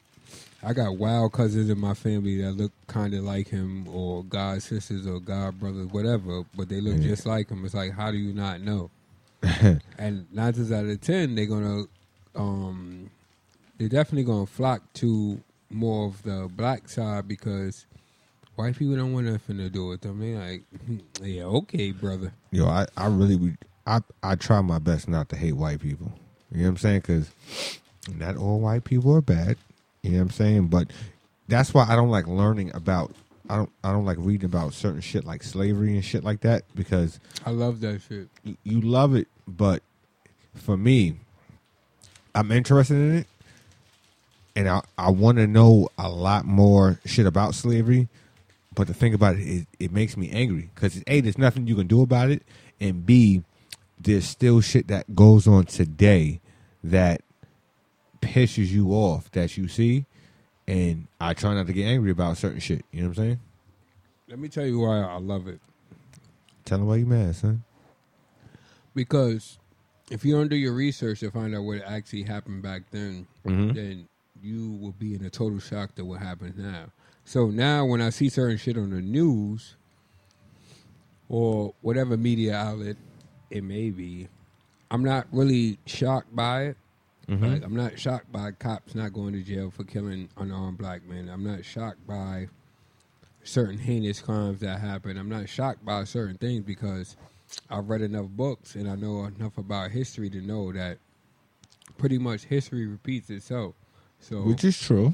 I 0.64 0.74
got 0.74 0.98
wild 0.98 1.34
cousins 1.34 1.70
in 1.70 1.80
my 1.80 1.94
family 1.94 2.42
that 2.42 2.52
look 2.54 2.72
kind 2.88 3.14
of 3.14 3.24
like 3.24 3.48
him, 3.50 3.88
or 3.88 4.24
god 4.24 4.62
sisters, 4.64 5.06
or 5.08 5.20
god 5.20 5.60
brothers, 5.60 5.88
whatever, 5.88 6.44
but 6.56 6.70
they 6.70 6.80
look 6.80 6.98
Yeah. 6.98 7.10
just 7.10 7.26
like 7.26 7.50
him. 7.50 7.66
It's 7.66 7.74
like, 7.74 7.92
how 7.92 8.12
do 8.12 8.18
you 8.18 8.34
not 8.34 8.62
know? 8.62 8.90
and 9.98 10.26
nine 10.32 10.54
times 10.54 10.72
out 10.72 10.86
of 10.86 11.02
ten, 11.02 11.36
they're 11.36 11.46
gonna, 11.46 11.84
um, 12.36 13.10
they're 13.78 13.90
definitely 13.90 14.24
gonna 14.24 14.46
flock 14.46 14.82
to 14.94 15.42
more 15.70 16.08
of 16.08 16.24
the 16.24 16.50
black 16.56 16.90
side 16.90 17.28
because 17.28 17.86
white 18.56 18.76
people 18.76 18.96
don't 18.96 19.14
want 19.14 19.28
nothing 19.28 19.58
to 19.58 19.70
do 19.70 19.88
with 19.88 20.02
them. 20.02 20.20
They 20.20 20.36
like, 20.36 20.64
yeah, 21.22 21.44
okay, 21.44 21.92
brother. 21.92 22.34
Yo, 22.52 22.66
I, 22.68 22.88
I 22.96 23.08
really 23.08 23.36
would. 23.36 23.58
I, 23.86 24.02
I 24.22 24.36
try 24.36 24.60
my 24.62 24.80
best 24.80 25.08
not 25.08 25.30
to 25.30 25.38
hate 25.38 25.54
white 25.54 25.80
people. 25.80 26.12
You 26.52 26.60
know 26.60 26.64
what 26.64 26.70
I'm 26.70 26.78
saying? 26.78 27.00
Because 27.02 27.32
not 28.16 28.36
all 28.36 28.60
white 28.60 28.84
people 28.84 29.16
are 29.16 29.22
bad. 29.22 29.58
You 30.02 30.12
know 30.12 30.18
what 30.18 30.24
I'm 30.24 30.30
saying? 30.32 30.68
But 30.68 30.92
that's 31.48 31.74
why 31.74 31.86
I 31.88 31.96
don't 31.96 32.10
like 32.10 32.28
learning 32.28 32.72
about. 32.74 33.14
I 33.50 33.56
don't. 33.56 33.72
I 33.84 33.92
don't 33.94 34.06
like 34.06 34.18
reading 34.20 34.46
about 34.46 34.74
certain 34.74 35.00
shit 35.00 35.24
like 35.24 35.42
slavery 35.42 35.94
and 35.94 36.04
shit 36.04 36.24
like 36.24 36.42
that 36.42 36.64
because 36.76 37.20
I 37.46 37.52
love 37.52 37.80
that 37.82 38.02
shit. 38.02 38.28
you 38.64 38.82
love 38.82 39.16
it, 39.16 39.28
but 39.48 39.84
for 40.54 40.76
me, 40.76 41.16
I'm 42.36 42.52
interested 42.52 42.96
in 42.96 43.16
it, 43.20 43.28
and 44.58 44.68
I 44.68 44.82
I 44.98 45.12
want 45.12 45.38
to 45.38 45.46
know 45.48 45.88
a 45.98 46.10
lot 46.10 46.46
more 46.46 47.00
shit 47.06 47.28
about 47.28 47.54
slavery. 47.54 48.10
But 48.74 48.88
the 48.88 48.94
thing 48.94 49.14
about 49.14 49.36
it 49.36 49.42
is, 49.48 49.66
it 49.80 49.92
makes 49.92 50.18
me 50.18 50.30
angry 50.32 50.70
because 50.74 51.02
a 51.08 51.22
there's 51.22 51.38
nothing 51.38 51.68
you 51.68 51.76
can 51.76 51.88
do 51.88 52.02
about 52.02 52.30
it, 52.32 52.44
and 52.80 53.06
b 53.06 53.44
there's 54.00 54.26
still 54.26 54.62
shit 54.62 54.88
that 54.88 55.16
goes 55.16 55.48
on 55.48 55.66
today 55.66 56.40
that 56.84 57.22
pisses 58.22 58.68
you 58.68 58.90
off 58.92 59.32
that 59.32 59.58
you 59.58 59.68
see, 59.68 60.06
and 60.68 61.08
I 61.22 61.34
try 61.34 61.54
not 61.54 61.68
to 61.68 61.74
get 61.74 61.86
angry 61.86 62.12
about 62.12 62.38
certain 62.38 62.60
shit. 62.60 62.84
You 62.92 63.02
know 63.02 63.10
what 63.10 63.18
I'm 63.18 63.24
saying? 63.24 63.40
Let 64.28 64.40
me 64.40 64.50
tell 64.50 64.66
you 64.66 64.80
why 64.80 65.00
I 65.00 65.18
love 65.18 65.48
it. 65.48 65.60
Tell 66.66 66.80
them 66.80 66.88
why 66.88 66.98
you 66.98 67.06
mad, 67.06 67.36
son. 67.36 67.64
Because 68.94 69.58
if 70.12 70.26
you 70.26 70.36
don't 70.36 70.50
do 70.50 70.56
your 70.56 70.74
research 70.74 71.22
to 71.22 71.32
find 71.32 71.56
out 71.56 71.64
what 71.64 71.82
actually 71.84 72.24
happened 72.24 72.62
back 72.62 72.84
then, 72.92 73.28
Mhm. 73.46 73.74
then 73.74 74.08
you 74.42 74.72
will 74.82 74.94
be 74.94 75.16
in 75.16 75.24
a 75.26 75.30
total 75.30 75.60
shock 75.60 75.96
to 75.96 76.06
what 76.06 76.22
happens 76.22 76.58
now. 76.58 76.86
So 77.26 77.48
now 77.50 77.86
when 77.86 78.02
I 78.02 78.10
see 78.10 78.30
certain 78.30 78.58
shit 78.58 78.78
on 78.78 78.90
the 78.92 79.02
news 79.02 79.76
or 81.30 81.74
whatever 81.82 82.16
media 82.18 82.56
outlet 82.56 82.96
it 83.50 83.64
may 83.64 83.90
be, 83.92 84.28
I'm 84.92 85.04
not 85.04 85.28
really 85.32 85.80
shocked 85.86 86.34
by 86.36 86.64
it. 86.64 86.78
Mhm. 87.28 87.54
Like 87.54 87.64
I'm 87.64 87.76
not 87.76 88.00
shocked 88.00 88.32
by 88.32 88.52
cops 88.52 88.96
not 88.96 89.12
going 89.14 89.34
to 89.34 89.42
jail 89.44 89.70
for 89.70 89.84
killing 89.84 90.30
unarmed 90.38 90.78
black 90.78 91.06
men. 91.06 91.28
I'm 91.30 91.44
not 91.44 91.66
shocked 91.66 92.06
by 92.08 92.48
certain 93.44 93.78
heinous 93.78 94.22
crimes 94.22 94.60
that 94.62 94.80
happen. 94.80 95.18
I'm 95.18 95.30
not 95.30 95.50
shocked 95.50 95.84
by 95.84 96.06
certain 96.06 96.38
things 96.38 96.64
because 96.64 97.18
I've 97.70 97.90
read 97.90 98.02
enough 98.02 98.28
books 98.30 98.76
and 98.76 98.90
I 98.90 98.96
know 98.96 99.26
enough 99.26 99.58
about 99.58 99.92
history 99.92 100.30
to 100.30 100.42
know 100.42 100.72
that 100.72 101.00
pretty 101.98 102.18
much 102.18 102.44
history 102.46 102.86
repeats 102.86 103.30
itself. 103.30 103.76
So 104.20 104.42
Which 104.44 104.64
is 104.64 104.80
true. 104.80 105.14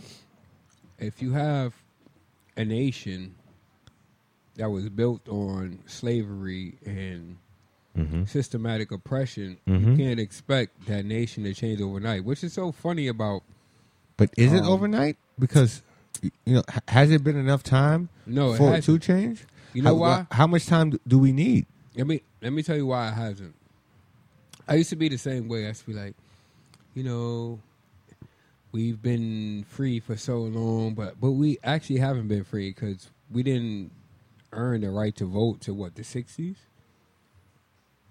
if 0.98 1.22
you 1.22 1.34
have 1.34 1.74
a 2.58 2.66
nation 2.66 3.36
that 4.56 4.70
was 4.70 4.90
built 4.90 5.28
on 5.28 5.80
slavery 5.86 6.76
and 6.86 7.38
Mm-hmm. 7.98 8.24
systematic 8.26 8.92
oppression, 8.92 9.58
you 9.68 9.74
Mhm. 9.78 9.98
can't 9.98 10.20
expect 10.20 10.88
that 10.88 11.06
nation 11.06 11.44
to 11.44 11.54
change 11.54 11.80
overnight. 11.80 12.24
Which 12.26 12.44
is 12.44 12.52
so 12.54 12.72
funny 12.72 13.08
about 13.08 13.44
But 14.18 14.32
is 14.38 14.52
it 14.52 14.62
Um, 14.64 14.70
overnight? 14.70 15.18
Because 15.38 15.84
you 16.46 16.56
know, 16.56 16.64
has 16.88 17.12
it 17.12 17.24
been 17.24 17.36
enough 17.36 17.62
time 17.62 18.10
no, 18.26 18.56
for 18.56 18.76
it 18.76 18.84
to 18.86 18.98
change? 18.98 19.46
You 19.74 19.82
know 19.84 19.90
how, 19.90 19.96
why? 19.96 20.28
How 20.32 20.48
much 20.48 20.66
time 20.66 20.92
do- 20.92 21.00
do 21.08 21.20
we 21.20 21.32
need? 21.32 21.66
Let 21.96 22.08
me 22.08 22.22
let 22.42 22.52
me 22.54 22.64
tell 22.64 22.76
you 22.78 22.88
why 22.88 23.10
it 23.10 23.14
hasn't. 23.14 23.54
I 24.68 24.76
used 24.76 24.90
to 24.92 24.96
be 24.96 25.10
the 25.10 25.18
same 25.18 25.48
way. 25.48 25.66
I 25.66 25.70
used 25.70 25.82
to 25.82 25.88
be 25.88 25.94
like, 25.94 26.16
you 26.96 27.04
know, 27.04 27.60
we've 28.74 29.02
been 29.02 29.66
free 29.70 30.02
for 30.02 30.18
so 30.18 30.40
long, 30.40 30.94
but 30.94 31.22
but 31.22 31.32
we 31.32 31.58
actually 31.64 32.00
haven't 32.00 32.28
been 32.28 32.44
free 32.44 32.72
because 32.72 33.10
we 33.32 33.44
didn't 33.44 33.92
earn 34.52 34.82
the 34.82 34.90
right 34.90 35.16
to 35.16 35.26
vote 35.26 35.62
to 35.62 35.74
what 35.74 35.96
the 35.96 36.04
sixties. 36.04 36.58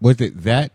Was 0.00 0.21
it 0.21 0.42
that? 0.45 0.73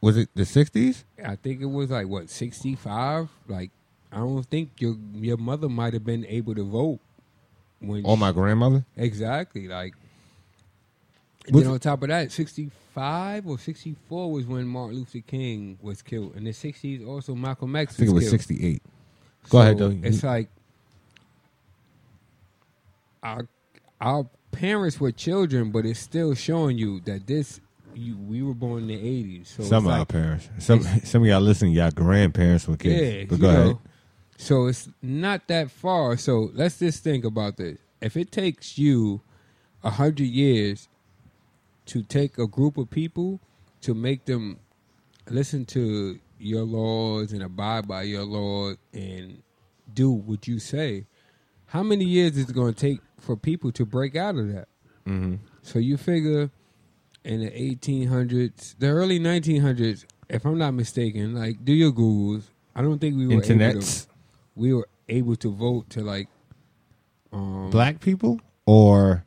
Was 0.00 0.16
it 0.16 0.30
the 0.34 0.44
sixties? 0.44 1.04
I 1.24 1.36
think 1.36 1.60
it 1.60 1.66
was 1.66 1.90
like 1.90 2.08
what 2.08 2.28
sixty 2.30 2.74
five. 2.74 3.28
Like 3.46 3.70
I 4.10 4.16
don't 4.16 4.42
think 4.44 4.70
your 4.80 4.96
your 5.14 5.36
mother 5.36 5.68
might 5.68 5.92
have 5.92 6.04
been 6.04 6.26
able 6.26 6.54
to 6.56 6.64
vote 6.64 6.98
when 7.80 8.04
Or 8.04 8.16
my 8.16 8.32
grandmother? 8.32 8.84
Exactly. 8.96 9.68
Like, 9.68 9.94
and 11.50 11.62
then 11.62 11.66
on 11.72 11.78
top 11.80 12.02
of 12.02 12.08
that, 12.08 12.32
65 12.32 13.46
or 13.46 13.58
64 13.58 14.32
was 14.32 14.46
when 14.46 14.66
Martin 14.66 14.98
Luther 14.98 15.20
King 15.20 15.78
was 15.82 16.02
killed. 16.02 16.36
In 16.36 16.44
the 16.44 16.50
60s, 16.50 17.06
also 17.06 17.34
Malcolm 17.34 17.74
X 17.76 17.94
I 17.94 17.96
think 17.98 18.10
it 18.10 18.14
was 18.14 18.24
killed. 18.24 18.30
sixty-eight. 18.32 18.82
Go 19.48 19.60
ahead, 19.60 19.78
So 19.78 19.88
though. 19.88 19.98
It's 20.02 20.22
like 20.22 20.48
our, 23.22 23.46
our 24.00 24.26
parents 24.52 25.00
were 25.00 25.12
children, 25.12 25.70
but 25.70 25.86
it's 25.86 26.00
still 26.00 26.34
showing 26.34 26.78
you 26.78 27.00
that 27.00 27.26
this, 27.26 27.60
you, 27.94 28.16
we 28.16 28.42
were 28.42 28.54
born 28.54 28.82
in 28.82 28.88
the 28.88 28.96
80s. 29.40 29.46
So 29.48 29.62
some 29.64 29.86
of 29.86 29.92
our 29.92 29.98
like, 30.00 30.08
parents, 30.08 30.48
some 30.58 30.82
some 31.04 31.22
of 31.22 31.28
y'all 31.28 31.40
listening, 31.40 31.72
y'all 31.72 31.90
grandparents 31.90 32.66
were 32.68 32.76
kids. 32.76 33.00
yeah, 33.00 33.24
but 33.28 33.40
go 33.40 33.48
ahead. 33.48 33.66
know, 33.66 33.80
So 34.38 34.66
it's 34.66 34.88
not 35.02 35.48
that 35.48 35.70
far. 35.70 36.16
So 36.16 36.50
let's 36.54 36.78
just 36.78 37.02
think 37.02 37.24
about 37.24 37.56
this. 37.56 37.78
If 38.00 38.16
it 38.16 38.32
takes 38.32 38.78
you 38.78 39.20
a 39.82 39.90
hundred 39.90 40.26
years 40.28 40.88
to 41.90 42.02
take 42.04 42.38
a 42.38 42.46
group 42.46 42.78
of 42.78 42.88
people 42.88 43.40
to 43.80 43.94
make 43.94 44.24
them 44.24 44.60
listen 45.28 45.64
to 45.64 46.20
your 46.38 46.62
laws 46.62 47.32
and 47.32 47.42
abide 47.42 47.88
by 47.88 48.02
your 48.02 48.24
laws 48.24 48.76
and 48.92 49.42
do 49.92 50.10
what 50.10 50.46
you 50.46 50.60
say, 50.60 51.04
how 51.66 51.82
many 51.82 52.04
years 52.04 52.36
is 52.36 52.48
it 52.48 52.54
going 52.54 52.72
to 52.72 52.80
take 52.80 53.00
for 53.18 53.36
people 53.36 53.72
to 53.72 53.84
break 53.84 54.14
out 54.14 54.36
of 54.36 54.52
that? 54.52 54.68
Mm-hmm. 55.04 55.36
So 55.62 55.80
you 55.80 55.96
figure 55.96 56.50
in 57.24 57.40
the 57.40 57.50
1800s, 57.50 58.76
the 58.78 58.86
early 58.86 59.18
1900s, 59.18 60.04
if 60.28 60.44
I'm 60.44 60.58
not 60.58 60.74
mistaken, 60.74 61.34
like 61.34 61.64
do 61.64 61.72
your 61.72 61.90
Googles. 61.90 62.44
I 62.76 62.82
don't 62.82 63.00
think 63.00 63.16
we 63.16 63.26
were 63.26 63.32
able 63.32 63.42
to, 63.42 63.54
Internets, 63.54 64.06
we 64.54 64.72
were 64.72 64.88
able 65.08 65.34
to 65.36 65.50
vote 65.50 65.90
to 65.90 66.02
like 66.02 66.28
um 67.32 67.70
black 67.70 68.00
people, 68.00 68.40
or 68.64 69.24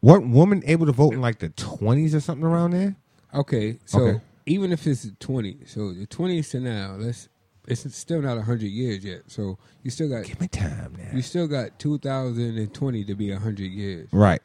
what 0.00 0.26
woman 0.26 0.62
able 0.66 0.86
to 0.86 0.92
vote 0.92 1.12
in 1.14 1.20
like 1.20 1.38
the 1.38 1.50
twenties 1.50 2.14
or 2.14 2.20
something 2.20 2.44
around 2.44 2.72
there? 2.72 2.96
Okay, 3.34 3.78
so 3.84 4.00
Okay. 4.00 4.20
even 4.46 4.72
if 4.72 4.86
it's 4.86 5.06
20, 5.20 5.58
so 5.66 5.92
the 5.92 6.06
20s 6.06 6.50
to 6.52 6.60
now, 6.60 6.96
let's 6.98 7.28
it's 7.68 7.94
still 7.96 8.20
not 8.20 8.36
100 8.36 8.62
years 8.66 9.04
yet. 9.04 9.20
So 9.28 9.56
you 9.84 9.90
still 9.90 10.08
got 10.08 10.24
Give 10.24 10.40
me 10.40 10.48
time 10.48 10.96
now. 10.98 11.10
you 11.14 11.22
still 11.22 11.46
got 11.46 11.78
2020 11.78 13.04
to 13.04 13.14
be 13.14 13.30
100 13.30 13.60
years. 13.70 14.08
Right. 14.12 14.42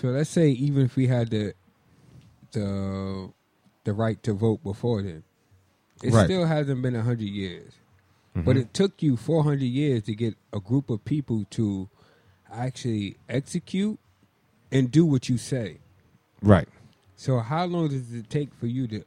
So 0.00 0.08
let's 0.08 0.30
say 0.30 0.50
even 0.50 0.84
if 0.84 0.94
we 0.96 1.06
had 1.08 1.30
the 1.30 1.54
the 2.52 3.30
the 3.84 3.92
right 3.92 4.22
to 4.22 4.32
vote 4.34 4.62
before 4.62 5.02
then, 5.02 5.24
it 6.02 6.12
Right. 6.12 6.24
still 6.24 6.46
hasn't 6.46 6.82
been 6.82 6.94
100 6.94 7.20
years. 7.22 7.72
Mm-hmm. 8.36 8.44
But 8.44 8.56
it 8.56 8.72
took 8.72 9.02
you 9.02 9.16
400 9.16 9.60
years 9.62 10.04
to 10.04 10.14
get 10.14 10.36
a 10.52 10.60
group 10.60 10.88
of 10.90 11.04
people 11.04 11.44
to 11.50 11.88
actually 12.52 13.16
execute 13.28 13.98
and 14.72 14.90
do 14.92 15.06
what 15.06 15.30
you 15.30 15.38
say. 15.38 15.78
Right. 16.42 16.68
So 17.16 17.40
how 17.40 17.66
long 17.66 17.88
does 17.88 18.14
it 18.14 18.30
take 18.30 18.54
for 18.54 18.68
you 18.68 18.88
to? 18.88 19.04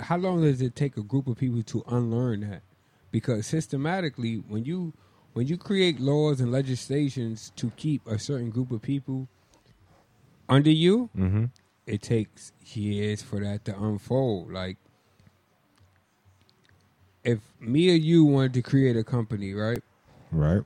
How 0.00 0.16
long 0.18 0.42
does 0.42 0.62
it 0.62 0.76
take 0.76 0.96
a 0.98 1.02
group 1.02 1.28
of 1.28 1.38
people 1.38 1.62
to 1.64 1.84
unlearn 1.88 2.40
that? 2.50 2.62
Because 3.12 3.46
systematically, 3.46 4.36
when 4.36 4.64
you 4.64 4.94
when 5.34 5.48
you 5.48 5.58
create 5.58 6.00
laws 6.00 6.40
and 6.40 6.52
legislations 6.52 7.52
to 7.56 7.70
keep 7.76 8.06
a 8.08 8.18
certain 8.18 8.50
group 8.50 8.72
of 8.72 8.82
people 8.82 9.28
under 10.48 10.70
you, 10.70 11.10
Mm-hmm. 11.16 11.46
it 11.86 12.02
takes 12.02 12.52
years 12.66 13.22
for 13.22 13.40
that 13.40 13.64
to 13.66 13.78
unfold. 13.82 14.52
Like, 14.52 14.78
if 17.24 17.40
me 17.60 17.90
or 17.90 17.94
you 17.96 18.24
wanted 18.24 18.54
to 18.54 18.62
create 18.62 18.96
a 18.96 19.04
company, 19.04 19.54
right? 19.54 19.80
Right. 20.32 20.62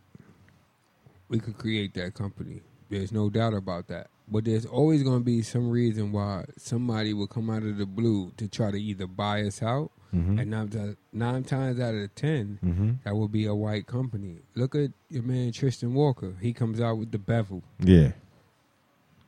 we 1.28 1.40
could 1.40 1.58
create 1.58 1.94
that 1.94 2.14
company. 2.14 2.62
There's 2.90 3.12
no 3.12 3.30
doubt 3.30 3.54
about 3.54 3.86
that. 3.88 4.08
But 4.28 4.44
there's 4.44 4.66
always 4.66 5.02
going 5.02 5.18
to 5.20 5.24
be 5.24 5.42
some 5.42 5.70
reason 5.70 6.12
why 6.12 6.44
somebody 6.56 7.14
will 7.14 7.26
come 7.26 7.48
out 7.50 7.62
of 7.62 7.78
the 7.78 7.86
blue 7.86 8.32
to 8.36 8.46
try 8.48 8.70
to 8.70 8.80
either 8.80 9.06
buy 9.06 9.42
us 9.42 9.62
out 9.62 9.90
Mhm. 10.14 10.40
and 10.40 10.50
nine, 10.50 10.96
nine 11.12 11.44
times 11.44 11.78
out 11.80 11.94
of 11.94 12.14
10 12.16 12.58
Mm-hmm. 12.64 12.90
that 13.04 13.14
will 13.16 13.28
be 13.28 13.46
a 13.46 13.54
white 13.54 13.86
company. 13.86 14.38
Look 14.56 14.74
at 14.74 14.90
your 15.08 15.22
man 15.22 15.52
Tristan 15.52 15.94
Walker. 15.94 16.34
He 16.40 16.52
comes 16.52 16.80
out 16.80 16.98
with 16.98 17.10
the 17.12 17.18
bevel. 17.18 17.62
Yeah. 17.78 18.12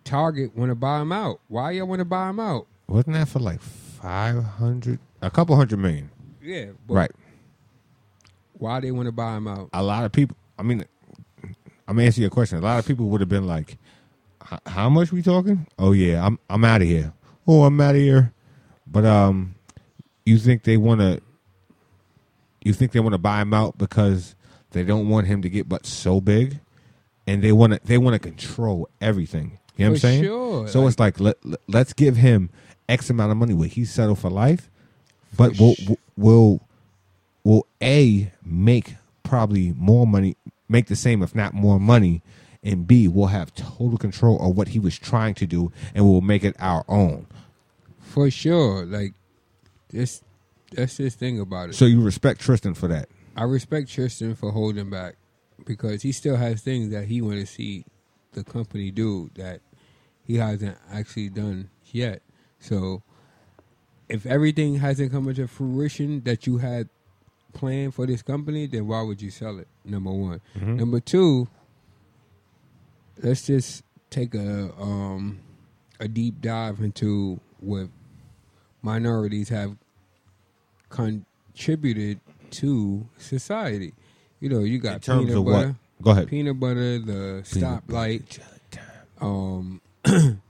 Target 0.04 0.56
want 0.56 0.70
to 0.70 0.74
buy 0.74 1.00
him 1.00 1.12
out. 1.12 1.40
Why 1.48 1.70
y'all 1.72 1.86
want 1.86 2.00
to 2.00 2.04
buy 2.04 2.28
him 2.30 2.40
out? 2.40 2.66
Wasn't 2.88 3.14
that 3.14 3.28
for 3.28 3.38
like 3.38 3.60
five 3.60 4.42
hundred, 4.42 4.98
a 5.20 5.30
couple 5.30 5.54
hundred 5.56 5.78
million? 5.78 6.10
Yeah, 6.42 6.70
but 6.86 6.94
right. 6.94 7.10
Why 8.54 8.80
they 8.80 8.90
want 8.90 9.06
to 9.06 9.12
buy 9.12 9.36
him 9.36 9.46
out? 9.46 9.70
A 9.72 9.82
lot 9.82 10.04
of 10.04 10.10
people. 10.12 10.36
I 10.58 10.62
mean, 10.64 10.84
I'm 11.92 11.96
gonna 11.96 12.06
answer 12.06 12.20
your 12.22 12.30
question. 12.30 12.58
A 12.58 12.62
lot 12.62 12.78
of 12.78 12.86
people 12.86 13.06
would 13.10 13.20
have 13.20 13.28
been 13.28 13.46
like, 13.46 13.76
"How 14.66 14.88
much 14.88 15.12
we 15.12 15.22
talking?" 15.22 15.66
Oh 15.78 15.92
yeah, 15.92 16.24
I'm 16.26 16.38
I'm 16.50 16.64
out 16.64 16.82
of 16.82 16.88
here. 16.88 17.12
Oh, 17.46 17.64
I'm 17.64 17.80
out 17.80 17.94
of 17.94 18.00
here. 18.00 18.32
But 18.86 19.04
um, 19.04 19.54
you 20.26 20.38
think 20.38 20.62
they 20.64 20.76
want 20.76 21.00
to? 21.00 21.20
You 22.64 22.72
think 22.72 22.92
they 22.92 23.00
want 23.00 23.12
to 23.14 23.18
buy 23.18 23.40
him 23.42 23.52
out 23.52 23.76
because 23.78 24.34
they 24.70 24.84
don't 24.84 25.08
want 25.08 25.26
him 25.26 25.42
to 25.42 25.48
get 25.48 25.68
but 25.68 25.84
so 25.86 26.20
big, 26.20 26.60
and 27.26 27.42
they 27.42 27.52
want 27.52 27.72
to 27.74 27.80
they 27.84 27.98
want 27.98 28.14
to 28.14 28.18
control 28.18 28.88
everything. 29.00 29.58
You 29.76 29.86
know 29.86 29.90
what 29.92 29.94
I'm 29.96 30.00
saying? 30.00 30.24
sure. 30.24 30.68
So 30.68 30.80
Like- 30.80 30.88
it's 30.90 30.98
like 31.00 31.20
let, 31.20 31.44
let- 31.46 31.60
let's 31.68 31.92
give 31.92 32.16
him 32.16 32.50
X 32.88 33.10
amount 33.10 33.32
of 33.32 33.38
money 33.38 33.54
where 33.54 33.68
he's 33.68 33.90
settled 33.90 34.18
for 34.18 34.30
life, 34.30 34.70
but 35.36 35.56
For 35.56 35.62
will 35.62 35.74
sh- 35.74 35.88
will 36.16 36.60
we'll 37.44 37.66
a 37.82 38.30
make 38.44 38.94
probably 39.22 39.72
more 39.76 40.06
money, 40.06 40.36
make 40.72 40.86
the 40.86 40.96
same 40.96 41.22
if 41.22 41.34
not 41.34 41.54
more 41.54 41.78
money, 41.78 42.22
and 42.64 42.86
b 42.86 43.06
we'll 43.06 43.26
have 43.26 43.54
total 43.54 43.98
control 43.98 44.40
of 44.40 44.56
what 44.56 44.68
he 44.68 44.78
was 44.78 44.98
trying 44.98 45.34
to 45.34 45.46
do, 45.46 45.70
and 45.94 46.04
we'll 46.04 46.20
make 46.20 46.42
it 46.42 46.56
our 46.58 46.84
own. 46.88 47.26
For 48.00 48.30
sure. 48.30 48.84
Like 48.84 49.14
this 49.90 50.22
that's 50.72 50.96
this 50.96 51.14
thing 51.14 51.38
about 51.38 51.70
it. 51.70 51.74
So 51.74 51.84
you 51.84 52.02
respect 52.02 52.40
Tristan 52.40 52.74
for 52.74 52.88
that. 52.88 53.08
I 53.36 53.44
respect 53.44 53.88
Tristan 53.88 54.34
for 54.34 54.50
holding 54.50 54.90
back 54.90 55.14
because 55.64 56.02
he 56.02 56.12
still 56.12 56.36
has 56.36 56.62
things 56.62 56.90
that 56.90 57.06
he 57.06 57.22
want 57.22 57.38
to 57.38 57.46
see 57.46 57.84
the 58.32 58.44
company 58.44 58.90
do 58.90 59.30
that 59.34 59.60
he 60.24 60.36
hasn't 60.36 60.76
actually 60.90 61.28
done 61.28 61.70
yet. 61.90 62.22
So 62.58 63.02
if 64.08 64.26
everything 64.26 64.76
hasn't 64.76 65.12
come 65.12 65.28
into 65.28 65.46
fruition 65.48 66.22
that 66.22 66.46
you 66.46 66.58
had 66.58 66.88
planned 67.52 67.94
for 67.94 68.06
this 68.06 68.22
company, 68.22 68.66
then 68.66 68.86
why 68.86 69.02
would 69.02 69.20
you 69.22 69.30
sell 69.30 69.58
it? 69.58 69.68
Number 69.84 70.10
one. 70.10 70.40
Mhm. 70.56 70.76
Number 70.76 71.00
two, 71.00 71.48
let's 73.22 73.46
just 73.46 73.84
take 74.10 74.34
a 74.34 74.72
um 74.80 75.40
a 76.00 76.08
deep 76.08 76.40
dive 76.40 76.80
into 76.80 77.40
what 77.60 77.88
minorities 78.82 79.48
have 79.50 79.76
contributed 80.90 82.20
to 82.50 83.06
society. 83.16 83.94
You 84.40 84.48
know, 84.48 84.60
you 84.60 84.78
got 84.78 85.02
peanut 85.02 85.30
of 85.36 85.44
butter, 85.44 85.66
what? 85.68 85.76
Go 86.02 86.10
ahead. 86.10 86.28
peanut 86.28 86.58
butter, 86.60 86.98
the 86.98 87.42
stoplight. 87.44 88.40
Um, 89.20 89.80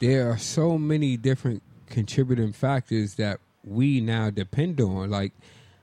there 0.00 0.30
are 0.30 0.38
so 0.38 0.76
many 0.76 1.16
different 1.16 1.62
contributing 1.86 2.52
factors 2.52 3.14
that 3.14 3.40
we 3.64 4.00
now 4.00 4.28
depend 4.30 4.80
on. 4.80 5.10
Like, 5.10 5.32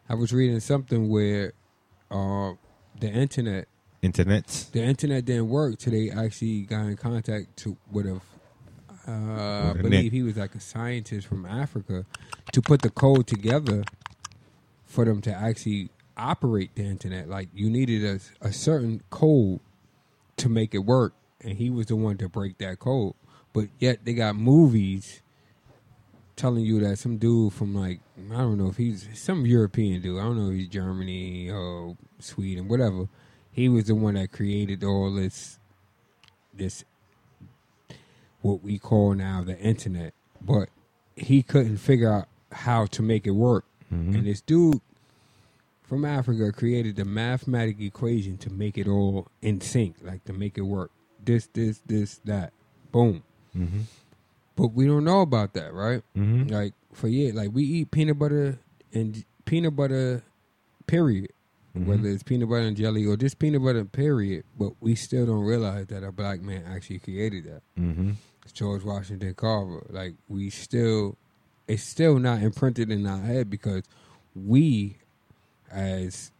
I 0.09 0.15
was 0.15 0.31
reading 0.33 0.59
something 0.59 1.09
where 1.09 1.53
uh, 2.09 2.53
the 2.99 3.09
internet 3.09 3.67
Internets. 4.03 4.71
the 4.71 4.83
internet 4.83 5.25
didn't 5.25 5.49
work 5.49 5.79
till 5.79 5.91
they 5.91 6.09
actually 6.09 6.61
got 6.61 6.85
in 6.85 6.95
contact 6.95 7.57
to 7.57 7.77
with 7.91 8.05
a 8.05 8.21
uh, 9.07 9.73
I 9.73 9.81
believe 9.81 10.11
he 10.11 10.21
was 10.21 10.35
like 10.35 10.53
a 10.53 10.59
scientist 10.59 11.27
from 11.27 11.45
Africa 11.45 12.05
to 12.51 12.61
put 12.61 12.81
the 12.81 12.89
code 12.89 13.25
together 13.25 13.83
for 14.85 15.05
them 15.05 15.21
to 15.21 15.33
actually 15.33 15.89
operate 16.17 16.75
the 16.75 16.83
internet. 16.83 17.29
Like 17.29 17.47
you 17.53 17.69
needed 17.69 18.03
a, 18.03 18.47
a 18.47 18.51
certain 18.51 19.01
code 19.09 19.61
to 20.37 20.49
make 20.49 20.75
it 20.75 20.79
work, 20.79 21.13
and 21.41 21.53
he 21.53 21.69
was 21.69 21.85
the 21.85 21.95
one 21.95 22.17
to 22.17 22.27
break 22.27 22.57
that 22.57 22.79
code. 22.79 23.13
But 23.53 23.69
yet 23.79 24.03
they 24.03 24.13
got 24.13 24.35
movies 24.35 25.21
telling 26.37 26.63
you 26.63 26.79
that 26.79 26.97
some 26.97 27.17
dude 27.17 27.51
from 27.51 27.75
like 27.75 27.99
I 28.31 28.37
don't 28.37 28.57
know 28.57 28.69
if 28.69 28.77
he's 28.77 29.07
some 29.15 29.45
European 29.45 30.01
dude. 30.01 30.19
I 30.19 30.23
don't 30.23 30.37
know 30.37 30.49
if 30.51 30.55
he's 30.55 30.67
Germany 30.69 31.51
or 31.51 31.97
Sweden, 32.19 32.67
whatever. 32.69 33.09
He 33.51 33.67
was 33.67 33.85
the 33.85 33.95
one 33.95 34.13
that 34.13 34.31
created 34.31 34.83
all 34.83 35.13
this 35.13 35.59
this 36.53 36.85
what 38.41 38.63
we 38.63 38.79
call 38.79 39.13
now 39.13 39.43
the 39.43 39.57
internet. 39.59 40.13
But 40.41 40.69
he 41.15 41.41
couldn't 41.43 41.77
figure 41.77 42.11
out 42.11 42.27
how 42.51 42.85
to 42.85 43.01
make 43.01 43.27
it 43.27 43.31
work. 43.31 43.65
Mhm. 43.91 44.15
And 44.15 44.25
this 44.25 44.41
dude 44.41 44.79
from 45.83 46.05
Africa 46.05 46.51
created 46.51 46.95
the 46.97 47.05
mathematic 47.05 47.81
equation 47.81 48.37
to 48.37 48.49
make 48.51 48.77
it 48.77 48.87
all 48.87 49.27
in 49.41 49.59
sync, 49.61 49.95
like 50.03 50.23
to 50.25 50.33
make 50.33 50.57
it 50.57 50.61
work. 50.61 50.91
This, 51.23 51.47
this, 51.47 51.81
this, 51.85 52.19
that. 52.25 52.53
Boom. 52.91 53.23
Mm-hmm. 53.55 53.79
But 54.57 54.73
we 54.73 54.85
don't 54.87 55.05
know 55.05 55.21
about 55.21 55.53
that, 55.53 55.71
right? 55.73 56.01
Mm-hmm. 56.17 56.47
Like 56.47 56.73
for 56.91 57.07
years, 57.07 57.35
like 57.35 57.51
we 57.53 57.63
eat 57.63 57.91
peanut 57.91 58.19
butter 58.19 58.59
and 58.91 59.23
peanut 59.45 59.75
butter, 59.77 60.23
period. 60.87 61.31
Mhm. 61.77 61.85
Whether 61.85 62.09
it's 62.09 62.23
peanut 62.23 62.49
butter 62.49 62.63
and 62.63 62.75
jelly 62.75 63.05
or 63.05 63.15
just 63.17 63.37
peanut 63.37 63.63
butter, 63.63 63.85
period. 63.85 64.43
But 64.57 64.73
we 64.81 64.95
still 64.95 65.27
don't 65.27 65.45
realize 65.45 65.87
that 65.87 66.03
a 66.03 66.11
black 66.11 66.41
man 66.41 66.63
actually 66.67 66.99
created 66.99 67.43
that. 67.45 67.61
Mm-hmm. 67.79 68.11
It's 68.43 68.51
George 68.51 68.83
Washington 68.83 69.33
Carver. 69.35 69.85
Like 69.89 70.15
we 70.27 70.49
still, 70.49 71.17
it's 71.67 71.83
still 71.83 72.17
not 72.17 72.41
imprinted 72.41 72.89
in 72.89 73.05
our 73.05 73.21
head 73.21 73.51
because 73.51 73.83
we, 74.35 74.97
as 75.71 76.31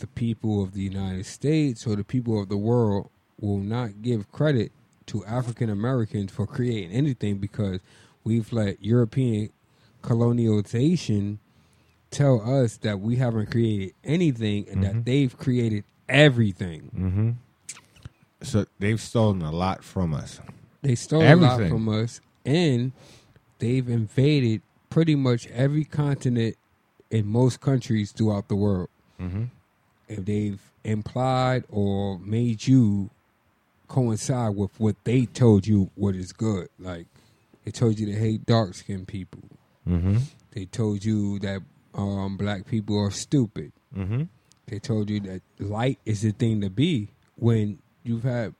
the 0.00 0.08
people 0.08 0.60
of 0.60 0.72
the 0.72 0.82
United 0.82 1.24
States 1.26 1.86
or 1.86 1.94
the 1.94 2.02
people 2.02 2.42
of 2.42 2.48
the 2.48 2.56
world, 2.56 3.10
will 3.40 3.58
not 3.58 4.02
give 4.02 4.32
credit 4.32 4.72
to 5.06 5.24
African 5.24 5.68
Americans 5.70 6.32
for 6.32 6.46
creating 6.46 6.90
anything 6.92 7.38
because 7.38 7.80
we've 8.24 8.52
let 8.52 8.82
European 8.82 9.50
colonialization 10.02 11.38
tell 12.10 12.40
us 12.40 12.76
that 12.78 13.00
we 13.00 13.16
haven't 13.16 13.50
created 13.50 13.92
anything 14.04 14.66
and 14.70 14.78
Mhm. 14.78 14.82
that 14.82 15.04
they've 15.04 15.36
created 15.36 15.84
everything. 16.08 16.90
Mm-hmm. 16.96 17.30
So 18.42 18.66
they've 18.78 19.00
stolen 19.00 19.42
a 19.42 19.50
lot 19.50 19.82
from 19.82 20.14
us. 20.14 20.40
They 20.82 20.94
stole 20.94 21.22
a 21.22 21.34
lot 21.34 21.66
from 21.68 21.88
us, 21.88 22.20
and 22.44 22.92
they've 23.58 23.88
invaded 23.88 24.60
pretty 24.90 25.14
much 25.14 25.46
every 25.48 25.84
continent 25.84 26.56
in 27.10 27.26
most 27.26 27.60
countries 27.60 28.12
throughout 28.12 28.48
the 28.48 28.56
world. 28.56 28.90
Mm-hmm. 29.20 29.44
If 30.08 30.24
they've 30.26 30.60
implied 30.84 31.64
or 31.70 32.18
made 32.18 32.66
you 32.66 33.10
coincide 33.94 34.56
with 34.56 34.78
what 34.80 34.96
they 35.04 35.24
told 35.26 35.66
you 35.66 35.90
what 35.94 36.14
is 36.16 36.32
good, 36.32 36.68
like 36.78 37.06
they 37.64 37.70
told 37.70 37.98
you 37.98 38.06
to 38.06 38.12
hate 38.12 38.44
dark 38.46 38.74
skinned 38.74 39.06
people, 39.08 39.40
Mm-hmm. 39.88 40.16
they 40.52 40.64
told 40.64 41.04
you 41.04 41.38
that 41.40 41.60
um, 41.94 42.36
black 42.36 42.66
people 42.66 42.98
are 42.98 43.10
stupid, 43.10 43.72
Mm-hmm. 43.96 44.22
they 44.66 44.78
told 44.78 45.10
you 45.10 45.20
that 45.20 45.42
light 45.60 45.98
is 46.04 46.22
the 46.22 46.32
thing 46.32 46.60
to 46.62 46.70
be 46.70 47.10
when 47.36 47.78
you've 48.02 48.24
had 48.24 48.54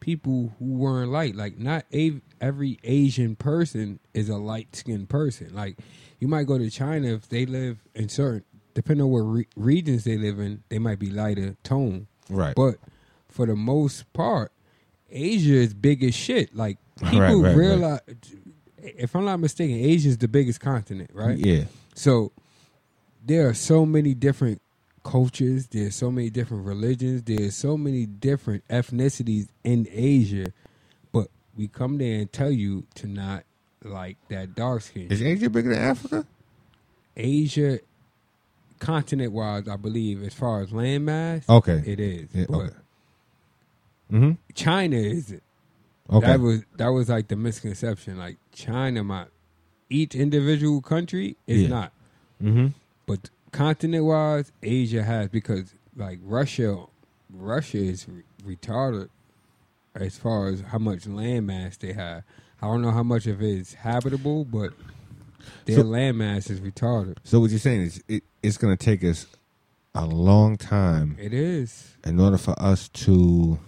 people 0.00 0.54
who 0.58 0.64
weren't 0.64 1.10
light. 1.12 1.34
Like 1.36 1.58
not 1.58 1.84
a- 1.92 2.22
every 2.40 2.78
Asian 2.82 3.36
person 3.36 3.98
is 4.14 4.28
a 4.30 4.38
light 4.38 4.74
skinned 4.74 5.10
person. 5.10 5.54
Like 5.54 5.76
you 6.18 6.26
might 6.28 6.46
go 6.46 6.56
to 6.56 6.70
China 6.70 7.08
if 7.08 7.28
they 7.28 7.44
live 7.44 7.82
in 7.94 8.08
certain, 8.08 8.44
depending 8.72 9.04
on 9.04 9.10
what 9.10 9.18
re- 9.20 9.46
regions 9.56 10.04
they 10.04 10.16
live 10.16 10.38
in, 10.38 10.62
they 10.70 10.78
might 10.78 10.98
be 10.98 11.10
lighter 11.10 11.56
tone. 11.62 12.06
Right. 12.30 12.54
But 12.54 12.76
for 13.28 13.44
the 13.46 13.56
most 13.56 14.10
part, 14.14 14.52
Asia 15.10 15.54
is 15.54 15.74
big 15.74 16.02
as 16.04 16.14
shit. 16.14 16.54
Like 16.54 16.78
people 17.04 17.20
right, 17.20 17.34
right. 17.34 17.56
realize. 17.56 18.00
If 18.82 19.14
I'm 19.14 19.24
not 19.26 19.40
mistaken, 19.40 19.76
Asia 19.76 20.08
is 20.08 20.18
the 20.18 20.28
biggest 20.28 20.60
continent, 20.60 21.10
right? 21.12 21.36
Yeah. 21.36 21.64
So 21.94 22.32
there 23.24 23.46
are 23.48 23.54
so 23.54 23.84
many 23.84 24.14
different 24.14 24.62
cultures, 25.04 25.66
there's 25.68 25.94
so 25.94 26.10
many 26.10 26.30
different 26.30 26.64
religions, 26.64 27.22
there's 27.24 27.54
so 27.54 27.76
many 27.76 28.06
different 28.06 28.66
ethnicities 28.68 29.48
in 29.64 29.86
Asia, 29.90 30.46
but 31.12 31.28
we 31.56 31.68
come 31.68 31.98
there 31.98 32.20
and 32.20 32.32
tell 32.32 32.50
you 32.50 32.86
to 32.94 33.06
not 33.06 33.44
like 33.84 34.16
that 34.28 34.54
dark 34.54 34.82
skin. 34.82 35.08
Is 35.10 35.22
Asia 35.22 35.50
bigger 35.50 35.74
than 35.74 35.82
Africa? 35.82 36.26
Asia 37.16 37.80
continent 38.78 39.32
wise, 39.32 39.68
I 39.68 39.76
believe, 39.76 40.22
as 40.22 40.32
far 40.34 40.62
as 40.62 40.70
landmass, 40.70 41.48
Okay. 41.48 41.82
it 41.86 42.00
is. 42.00 42.28
Yeah, 42.32 42.46
but 42.48 42.56
okay. 42.58 42.74
Mm-hmm. 44.10 44.32
China 44.54 44.96
is 44.96 45.30
it. 45.32 45.42
Okay. 46.10 46.26
That 46.26 46.40
was 46.40 46.62
that 46.76 46.88
was 46.88 47.08
like 47.08 47.28
the 47.28 47.36
misconception. 47.36 48.18
Like 48.18 48.38
China, 48.52 49.04
my 49.04 49.26
each 49.88 50.14
individual 50.14 50.80
country 50.80 51.36
is 51.46 51.62
Yeah. 51.62 51.68
not. 51.68 51.92
mm-hmm. 52.42 52.68
But 53.06 53.30
continent 53.52 54.04
wise, 54.04 54.52
Asia 54.62 55.02
has 55.04 55.28
because 55.28 55.74
like 55.96 56.18
Russia, 56.22 56.84
Russia 57.32 57.78
is 57.78 58.06
re- 58.08 58.56
retarded 58.56 59.08
as 59.94 60.16
far 60.18 60.48
as 60.48 60.60
how 60.62 60.78
much 60.78 61.00
landmass 61.04 61.78
they 61.78 61.92
have. 61.92 62.22
I 62.62 62.66
don't 62.66 62.82
know 62.82 62.90
how 62.92 63.02
much 63.02 63.26
of 63.26 63.40
it 63.42 63.48
is 63.48 63.74
habitable, 63.74 64.44
but 64.44 64.72
Their 65.64 65.76
So- 65.76 65.84
landmass 65.84 66.50
is 66.50 66.60
retarded. 66.60 67.16
So 67.24 67.40
what 67.40 67.50
you're 67.50 67.58
saying 67.58 67.80
is 67.82 68.02
it, 68.08 68.22
it's 68.42 68.56
going 68.58 68.76
to 68.76 68.84
take 68.84 69.02
us 69.02 69.26
a 69.94 70.04
long 70.06 70.56
time 70.58 71.16
It 71.18 71.32
is. 71.32 71.96
in 72.04 72.20
order 72.20 72.36
for 72.38 72.54
us 72.62 72.88
to 73.04 73.58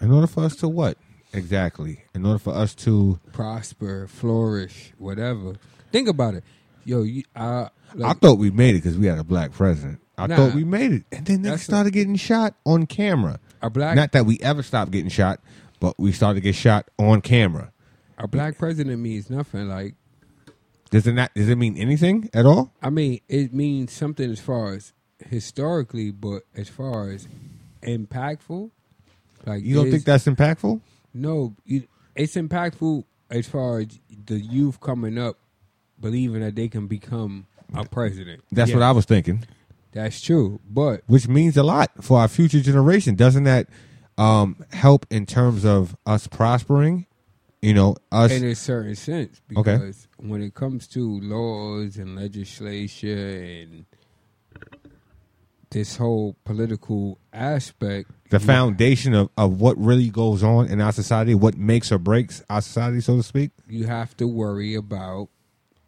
in 0.00 0.10
order 0.12 0.26
for 0.26 0.44
us 0.44 0.56
to 0.56 0.68
what 0.68 0.96
exactly 1.32 2.04
in 2.14 2.24
order 2.24 2.38
for 2.38 2.54
us 2.54 2.74
to 2.74 3.18
prosper, 3.32 4.06
flourish, 4.06 4.92
whatever. 4.98 5.54
Think 5.92 6.08
about 6.08 6.34
it, 6.34 6.44
yo. 6.84 7.02
You, 7.02 7.22
I, 7.36 7.68
i 8.04 8.12
thought 8.14 8.38
we 8.38 8.50
made 8.50 8.74
it 8.74 8.82
because 8.82 8.98
we 8.98 9.06
had 9.06 9.18
a 9.18 9.24
black 9.24 9.50
president 9.52 9.98
i 10.18 10.26
Nah. 10.26 10.36
thought 10.36 10.54
we 10.54 10.62
made 10.64 10.92
it 10.92 11.04
and 11.10 11.24
then 11.24 11.40
they 11.42 11.48
That's 11.50 11.62
a- 11.62 11.64
started 11.64 11.92
getting 11.94 12.16
shot 12.16 12.54
on 12.66 12.84
camera 12.86 13.40
a 13.62 13.70
black 13.70 13.96
not 13.96 14.12
that 14.12 14.26
we 14.26 14.38
ever 14.40 14.62
stopped 14.62 14.90
getting 14.90 15.08
shot 15.08 15.40
but 15.80 15.98
we 15.98 16.12
started 16.12 16.40
to 16.40 16.40
get 16.42 16.54
shot 16.54 16.88
on 16.98 17.22
camera 17.22 17.72
a 18.18 18.26
black 18.28 18.58
president 18.58 19.00
means 19.00 19.30
nothing. 19.30 19.68
Like 19.68 19.94
does 20.90 21.06
it 21.06 21.12
not 21.14 21.32
does 21.34 21.48
it 21.48 21.56
mean 21.56 21.76
anything 21.78 22.28
at 22.34 22.44
all 22.44 22.74
I 22.82 22.90
mean, 22.90 23.20
it 23.28 23.54
means 23.54 23.92
something 23.92 24.30
as 24.30 24.40
far 24.40 24.74
as 24.74 24.92
historically, 25.24 26.10
but 26.10 26.42
as 26.54 26.68
far 26.68 27.08
as 27.10 27.26
impactful, 27.82 28.70
like 29.46 29.62
you 29.64 29.74
don't 29.74 29.90
think 29.90 30.04
that's 30.04 30.24
impactful 30.26 30.80
no, 31.14 31.56
it's 32.14 32.36
impactful 32.36 33.04
as 33.30 33.48
far 33.48 33.80
as 33.80 33.98
the 34.26 34.38
youth 34.38 34.78
coming 34.80 35.18
up 35.18 35.38
believing 35.98 36.40
that 36.42 36.54
they 36.54 36.68
can 36.68 36.86
become 36.86 37.46
a 37.74 37.84
president. 37.84 38.42
that's 38.52 38.72
what 38.72 38.82
i 38.82 38.90
was 38.92 39.04
thinking 39.04 39.44
That's 39.92 40.20
true, 40.20 40.60
but 40.68 41.02
which 41.06 41.26
means 41.28 41.56
a 41.56 41.62
lot 41.62 41.90
for 42.04 42.20
our 42.20 42.28
future 42.28 42.60
generation. 42.60 43.14
Doesn't 43.16 43.44
that 43.44 43.68
um, 44.18 44.56
help 44.70 45.06
in 45.10 45.24
terms 45.26 45.64
of 45.64 45.96
us 46.06 46.26
prospering? 46.28 47.06
You 47.62 47.72
know, 47.74 47.96
us. 48.12 48.30
in 48.30 48.44
a 48.44 48.54
certain 48.54 48.94
sense, 48.94 49.40
Okay. 49.56 49.72
because 49.76 50.06
when 50.18 50.42
it 50.42 50.54
comes 50.54 50.86
to 50.88 51.20
laws 51.20 51.96
and 51.96 52.14
legislation 52.14 53.18
and 53.18 53.84
this 55.70 55.96
whole 55.96 56.34
political 56.44 57.18
aspect, 57.32 58.10
the 58.30 58.40
foundation 58.40 59.14
of, 59.14 59.28
of 59.36 59.60
what 59.60 59.76
really 59.78 60.08
goes 60.08 60.42
on 60.42 60.66
in 60.66 60.80
our 60.80 60.92
society, 60.92 61.34
what 61.34 61.56
makes 61.56 61.92
or 61.92 61.98
breaks 61.98 62.42
our 62.48 62.60
society, 62.62 63.00
so 63.00 63.16
to 63.16 63.22
speak. 63.22 63.50
you 63.68 63.86
have 63.86 64.16
to 64.16 64.26
worry 64.26 64.74
about 64.74 65.28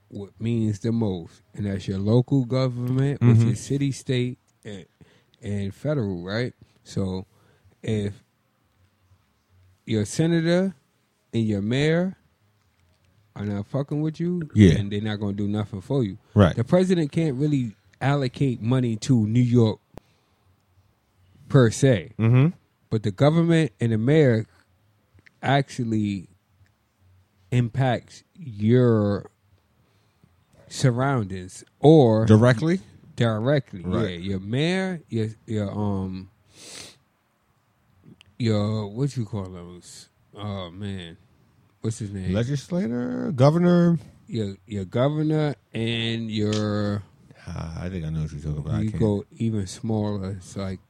what 0.09 0.31
means 0.41 0.81
the 0.81 0.93
most, 0.93 1.43
and 1.55 1.67
that's 1.67 1.87
your 1.89 1.99
local 1.99 2.45
government, 2.45 3.21
which 3.23 3.37
Mhm. 3.39 3.53
is 3.53 3.61
city, 3.61 3.93
state, 3.93 4.39
and, 4.65 4.85
and 5.41 5.75
federal, 5.75 6.23
right? 6.23 6.53
So, 6.85 7.27
if 7.83 8.23
your 9.87 10.05
senator 10.05 10.75
and 11.33 11.45
your 11.47 11.63
mayor 11.63 12.17
are 13.37 13.45
not 13.47 13.67
fucking 13.67 14.01
with 14.03 14.19
you, 14.21 14.43
Yeah. 14.55 14.75
then 14.75 14.89
they're 14.89 15.01
not 15.01 15.21
gonna 15.21 15.33
do 15.33 15.49
nothing 15.49 15.81
for 15.81 16.03
you. 16.05 16.19
Right. 16.35 16.55
The 16.57 16.65
president 16.65 17.13
can't 17.13 17.37
really 17.37 17.77
allocate 18.01 18.61
money 18.63 18.97
to 18.97 19.27
New 19.27 19.43
York 19.43 19.79
per 21.49 21.71
se. 21.71 22.13
Mm-hmm. 22.19 22.49
But 22.91 23.03
the 23.03 23.11
government 23.11 23.73
and 23.81 23.93
the 23.93 23.99
mayor 23.99 24.47
actually 25.43 26.29
impacts 27.51 28.23
your 28.35 29.31
surroundings 30.69 31.65
or 31.81 32.27
Directly. 32.27 32.81
directly. 33.17 33.83
Right. 33.83 34.11
Yeah, 34.21 34.31
your 34.31 34.41
mayor, 34.41 35.01
your 35.09 35.29
your 35.47 35.71
um 35.71 36.31
your 38.39 38.87
what 38.89 39.17
you 39.17 39.25
call 39.25 39.45
those? 39.45 40.09
Oh 40.35 40.71
man. 40.71 41.17
What's 41.81 41.99
his 41.99 42.13
name? 42.13 42.33
Legislator, 42.33 43.33
governor. 43.33 43.99
your 44.27 44.57
your 44.67 44.85
governor 44.85 45.55
and 45.73 46.31
your 46.31 47.03
Ah, 47.47 47.83
I 47.85 47.89
think 47.89 48.05
I 48.05 48.11
know 48.11 48.23
what 48.23 48.33
you're 48.33 48.41
talking 48.41 48.59
about. 48.59 48.83
You 48.85 48.91
go 48.91 49.25
even 49.39 49.67
smaller. 49.67 50.33
It's 50.33 50.57
like 50.57 50.81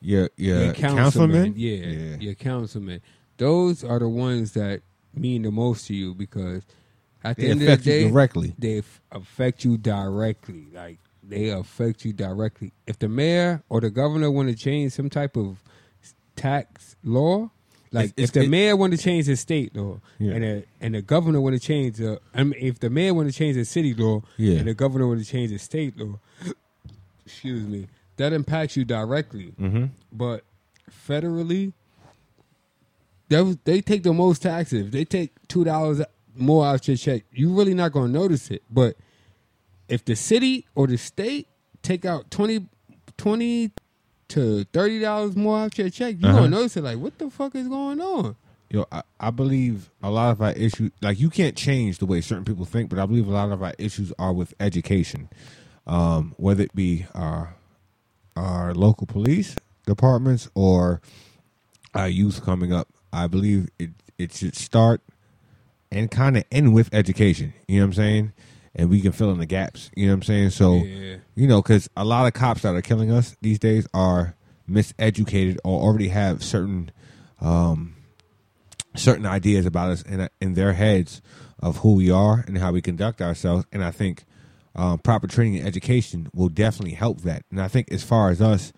Your, 0.00 0.30
your, 0.36 0.64
your 0.64 0.74
councilman. 0.74 1.52
councilman, 1.52 1.54
yeah, 1.56 2.16
your 2.18 2.34
councilman. 2.34 3.00
Those 3.36 3.84
are 3.84 3.98
the 3.98 4.08
ones 4.08 4.52
that 4.52 4.82
mean 5.14 5.42
the 5.42 5.50
most 5.50 5.86
to 5.88 5.94
you 5.94 6.14
because 6.14 6.62
at 7.22 7.36
the 7.36 7.44
They 7.44 7.50
end 7.50 7.62
of 7.62 7.68
the 7.68 7.76
day, 7.84 8.08
directly. 8.08 8.54
they 8.58 8.78
f- 8.78 9.00
affect 9.12 9.64
you 9.64 9.76
directly. 9.78 10.66
Like 10.72 10.98
they 11.22 11.50
affect 11.50 12.04
you 12.04 12.12
directly. 12.12 12.72
If 12.86 12.98
the 12.98 13.08
mayor 13.08 13.62
or 13.68 13.80
the 13.80 13.90
governor 13.90 14.30
want 14.30 14.48
to 14.48 14.54
change 14.56 14.92
some 14.92 15.08
type 15.10 15.36
of 15.36 15.62
tax 16.36 16.96
law, 17.04 17.50
like 17.92 18.06
It's- 18.16 18.24
if 18.28 18.32
the 18.32 18.42
it- 18.42 18.48
mayor 18.50 18.74
want 18.76 18.92
to 18.92 18.98
change 18.98 19.26
the 19.26 19.36
state 19.36 19.76
law, 19.76 20.00
Yeah. 20.18 20.32
and 20.32 20.42
the, 20.44 20.64
and 20.80 20.94
the 20.94 21.02
governor 21.02 21.40
want 21.40 21.54
to 21.54 21.60
change 21.60 21.96
the, 21.98 22.20
I 22.34 22.42
mean, 22.44 22.54
if 22.60 22.80
the 22.80 22.90
mayor 22.90 23.14
want 23.14 23.28
to 23.30 23.34
change 23.36 23.56
the 23.56 23.64
city 23.64 23.92
law, 23.94 24.22
Yeah. 24.38 24.58
and 24.58 24.66
the 24.68 24.74
governor 24.74 25.06
want 25.06 25.20
to 25.20 25.26
change 25.26 25.50
the 25.50 25.58
state 25.58 25.96
law, 25.98 26.18
excuse 27.26 27.66
me, 27.66 27.86
that 28.16 28.32
impacts 28.32 28.76
you 28.76 28.84
directly. 28.84 29.52
Mm-hmm. 29.60 29.84
But 30.12 30.44
federally, 31.08 31.72
they 33.28 33.56
they 33.64 33.80
take 33.80 34.02
the 34.02 34.12
most 34.12 34.42
taxes. 34.42 34.86
If 34.86 34.90
they 34.92 35.04
take 35.04 35.30
two 35.48 35.64
dollars 35.64 36.02
more 36.34 36.66
out 36.66 36.86
your 36.88 36.96
check, 36.96 37.24
you're 37.32 37.50
really 37.50 37.74
not 37.74 37.92
gonna 37.92 38.12
notice 38.12 38.50
it. 38.50 38.62
But 38.70 38.96
if 39.88 40.04
the 40.04 40.16
city 40.16 40.66
or 40.74 40.86
the 40.86 40.96
state 40.98 41.48
take 41.82 42.04
out 42.04 42.30
20, 42.30 42.66
20 43.16 43.72
to 44.32 44.64
thirty 44.72 45.00
dollars 45.00 45.36
more 45.36 45.60
out 45.60 45.78
your 45.78 45.90
check, 45.90 46.16
you 46.18 46.26
Uh-huh. 46.28 46.38
gonna 46.38 46.48
notice 46.50 46.76
it. 46.76 46.84
Like, 46.84 46.98
what 46.98 47.18
the 47.18 47.30
fuck 47.30 47.54
is 47.54 47.68
going 47.68 48.00
on? 48.00 48.36
Yo, 48.70 48.86
I, 48.90 49.02
I 49.20 49.30
believe 49.30 49.90
a 50.02 50.10
lot 50.10 50.30
of 50.32 50.40
our 50.40 50.52
issues, 50.52 50.90
like 51.02 51.20
you 51.20 51.28
can't 51.28 51.54
change 51.56 51.98
the 51.98 52.06
way 52.06 52.20
certain 52.22 52.44
people 52.44 52.64
think, 52.64 52.88
but 52.88 52.98
I 52.98 53.04
believe 53.06 53.28
a 53.28 53.32
lot 53.32 53.52
of 53.52 53.62
our 53.62 53.74
issues 53.78 54.12
are 54.18 54.32
with 54.32 54.54
education, 54.60 55.28
um, 55.86 56.34
whether 56.38 56.62
it 56.64 56.74
be 56.74 57.06
our 57.14 57.54
our 58.36 58.74
local 58.74 59.06
police 59.06 59.56
departments 59.86 60.48
or 60.54 61.02
our 61.94 62.08
youth 62.08 62.42
coming 62.44 62.72
up. 62.72 62.88
I 63.12 63.26
believe 63.26 63.68
it 63.78 63.90
it 64.18 64.32
should 64.32 64.56
start 64.56 65.02
and 65.90 66.10
kind 66.10 66.38
of 66.38 66.44
end 66.50 66.72
with 66.72 66.88
education. 66.94 67.52
You 67.68 67.80
know 67.80 67.82
what 67.84 67.88
I'm 67.88 67.92
saying? 67.94 68.32
And 68.74 68.88
we 68.88 69.02
can 69.02 69.12
fill 69.12 69.30
in 69.32 69.38
the 69.38 69.44
gaps. 69.44 69.90
You 69.94 70.06
know 70.06 70.12
what 70.12 70.16
I'm 70.16 70.22
saying? 70.22 70.50
So 70.50 70.76
Yeah. 70.76 71.16
You 71.34 71.46
know, 71.46 71.62
because 71.62 71.88
a 71.96 72.04
lot 72.04 72.26
of 72.26 72.34
cops 72.34 72.62
that 72.62 72.74
are 72.74 72.82
killing 72.82 73.10
us 73.10 73.36
these 73.40 73.58
days 73.58 73.86
are 73.94 74.36
miseducated 74.68 75.58
or 75.64 75.80
already 75.80 76.08
have 76.08 76.42
certain 76.42 76.90
um, 77.40 77.96
certain 78.94 79.26
ideas 79.26 79.66
about 79.66 79.90
us 79.90 80.02
in 80.02 80.28
in 80.40 80.54
their 80.54 80.74
heads 80.74 81.22
of 81.58 81.78
who 81.78 81.94
we 81.94 82.10
are 82.10 82.44
and 82.46 82.58
how 82.58 82.72
we 82.72 82.82
conduct 82.82 83.22
ourselves. 83.22 83.64
And 83.72 83.84
I 83.84 83.90
think 83.90 84.24
um, 84.74 84.98
proper 84.98 85.26
training 85.26 85.58
and 85.58 85.66
education 85.66 86.28
will 86.34 86.48
definitely 86.48 86.94
help 86.94 87.20
that. 87.22 87.44
And 87.50 87.60
I 87.60 87.68
think 87.68 87.92
as 87.92 88.02
far 88.02 88.30
as 88.30 88.42
us 88.42 88.72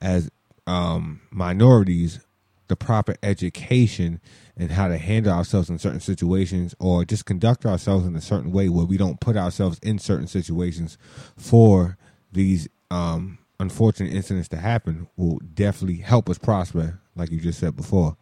as 0.00 0.30
um, 0.66 1.20
minorities, 1.30 2.20
the 2.68 2.76
proper 2.76 3.16
education 3.22 4.20
and 4.58 4.72
how 4.72 4.88
to 4.88 4.98
handle 4.98 5.32
ourselves 5.32 5.70
in 5.70 5.78
certain 5.78 6.00
situations 6.00 6.74
or 6.80 7.04
just 7.04 7.24
conduct 7.24 7.64
ourselves 7.64 8.04
in 8.06 8.16
a 8.16 8.20
certain 8.20 8.50
way 8.50 8.68
where 8.68 8.84
we 8.84 8.96
don't 8.96 9.20
put 9.20 9.36
ourselves 9.36 9.78
in 9.82 9.98
certain 9.98 10.26
situations 10.26 10.98
for 11.36 11.96
these 12.32 12.68
um, 12.90 13.38
unfortunate 13.60 14.12
incidents 14.12 14.48
to 14.48 14.56
happen 14.56 15.08
will 15.16 15.38
definitely 15.54 15.98
help 15.98 16.28
us 16.28 16.38
prosper, 16.38 17.00
like 17.14 17.30
you 17.30 17.40
just 17.40 17.60
said 17.60 17.76
before. 17.76 18.16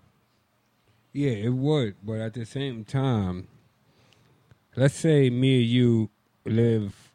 Yeah, 1.13 1.31
it 1.31 1.55
would. 1.55 1.97
But 2.03 2.21
at 2.21 2.35
the 2.35 2.45
same 2.45 2.85
time, 2.85 3.49
let's 4.77 4.95
say 4.95 5.31
me 5.31 5.63
and 5.63 5.67
you 5.67 6.11
live 6.45 7.13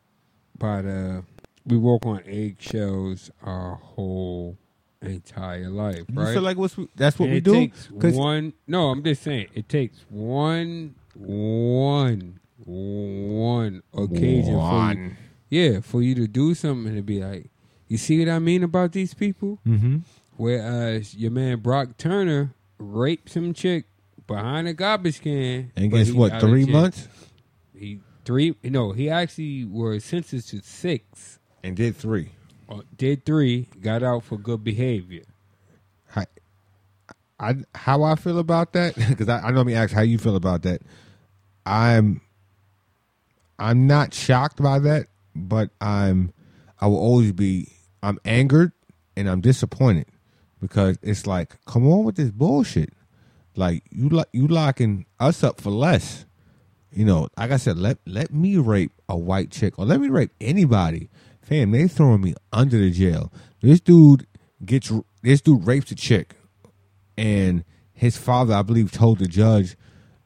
by 0.57 0.81
the, 0.81 1.23
we 1.65 1.77
walk 1.77 2.05
on 2.05 2.23
eggshells 2.25 3.29
our 3.43 3.75
whole 3.75 4.57
entire 5.01 5.69
life, 5.69 6.03
You 6.09 6.21
right? 6.21 6.33
feel 6.33 6.41
like 6.43 6.57
what's, 6.57 6.75
that's 6.95 7.17
what 7.17 7.25
And 7.25 7.33
we 7.33 7.37
it 7.39 7.43
do? 7.43 7.53
Takes 7.53 7.89
one. 8.15 8.53
No, 8.67 8.89
I'm 8.89 9.03
just 9.03 9.23
saying 9.23 9.47
it 9.53 9.67
takes 9.69 10.05
one, 10.09 10.95
one, 11.15 12.39
one 12.65 13.81
occasion 13.93 14.45
for 14.45 14.51
you, 14.51 14.57
One. 14.57 15.17
yeah, 15.49 15.79
for 15.81 16.01
you 16.01 16.15
to 16.15 16.27
do 16.27 16.53
something 16.53 16.87
and 16.87 16.97
to 16.97 17.03
be 17.03 17.21
like, 17.23 17.49
you 17.87 17.97
see 17.97 18.19
what 18.19 18.29
I 18.31 18.39
mean 18.39 18.63
about 18.63 18.91
these 18.93 19.13
people? 19.13 19.59
Mm-hmm. 19.67 19.97
Whereas 20.37 21.15
your 21.15 21.31
man 21.31 21.59
Brock 21.59 21.97
Turner 21.97 22.53
raped 22.77 23.29
some 23.29 23.53
chick 23.53 23.85
behind 24.27 24.67
a 24.67 24.73
garbage 24.73 25.21
can. 25.21 25.71
And 25.75 25.91
guess 25.91 26.11
what? 26.11 26.39
Three 26.39 26.65
months 26.65 27.07
He 27.75 27.99
three. 28.23 28.55
No, 28.63 28.91
he 28.91 29.09
actually 29.09 29.65
was 29.65 30.05
sentenced 30.05 30.49
to 30.49 30.61
six. 30.61 31.39
and 31.63 31.75
did 31.75 31.95
three. 31.97 32.29
Uh, 32.71 32.81
Did 32.97 33.25
three. 33.25 33.67
Got 33.81 34.03
out 34.03 34.23
for 34.25 34.37
good 34.37 34.63
behavior. 34.63 35.23
How, 36.07 36.25
I 37.39 37.55
how 37.75 38.03
I 38.03 38.15
feel 38.15 38.39
about 38.39 38.73
that 38.73 38.95
because 39.09 39.29
I, 39.29 39.39
I 39.41 39.51
know 39.51 39.63
me 39.65 39.75
ask 39.75 39.93
how 39.93 40.01
you 40.03 40.19
feel 40.19 40.37
about 40.37 40.63
that. 40.63 40.81
I'm 41.65 42.21
I'm 43.59 43.87
not 43.87 44.13
shocked 44.13 44.61
by 44.61 44.79
that, 44.79 45.07
but 45.35 45.71
I'm 45.81 46.33
I 46.81 46.87
will 46.87 46.99
always 46.99 47.33
be 47.33 47.69
I'm 48.03 48.19
angered 48.25 48.73
and 49.17 49.29
I'm 49.29 49.41
disappointed 49.41 50.07
because 50.61 50.97
it's 51.03 51.27
like 51.27 51.57
come 51.65 51.87
on 51.87 52.05
with 52.05 52.15
this 52.17 52.31
bullshit. 52.31 52.93
Like 53.55 53.83
you 53.91 54.09
lo- 54.09 54.25
you 54.33 54.47
locking 54.47 55.05
us 55.19 55.43
up 55.43 55.61
for 55.61 55.71
less 55.71 56.25
You 56.93 57.05
know, 57.05 57.29
like 57.37 57.51
I 57.51 57.57
said, 57.57 57.77
let 57.77 57.99
let 58.07 58.33
me 58.33 58.57
rape 58.57 58.93
a 59.09 59.17
white 59.17 59.51
chick 59.51 59.79
or 59.79 59.85
let 59.85 60.01
me 60.01 60.09
rape 60.09 60.31
anybody. 60.41 61.09
Fam, 61.41 61.71
they 61.71 61.87
throwing 61.87 62.21
me 62.21 62.35
under 62.53 62.77
the 62.77 62.91
jail. 62.91 63.31
This 63.61 63.79
dude 63.79 64.27
gets 64.63 64.91
this 65.21 65.41
dude 65.41 65.65
rapes 65.65 65.91
a 65.91 65.95
chick, 65.95 66.35
and 67.17 67.63
his 67.93 68.17
father, 68.17 68.53
I 68.53 68.61
believe, 68.61 68.91
told 68.91 69.19
the 69.19 69.27
judge, 69.27 69.75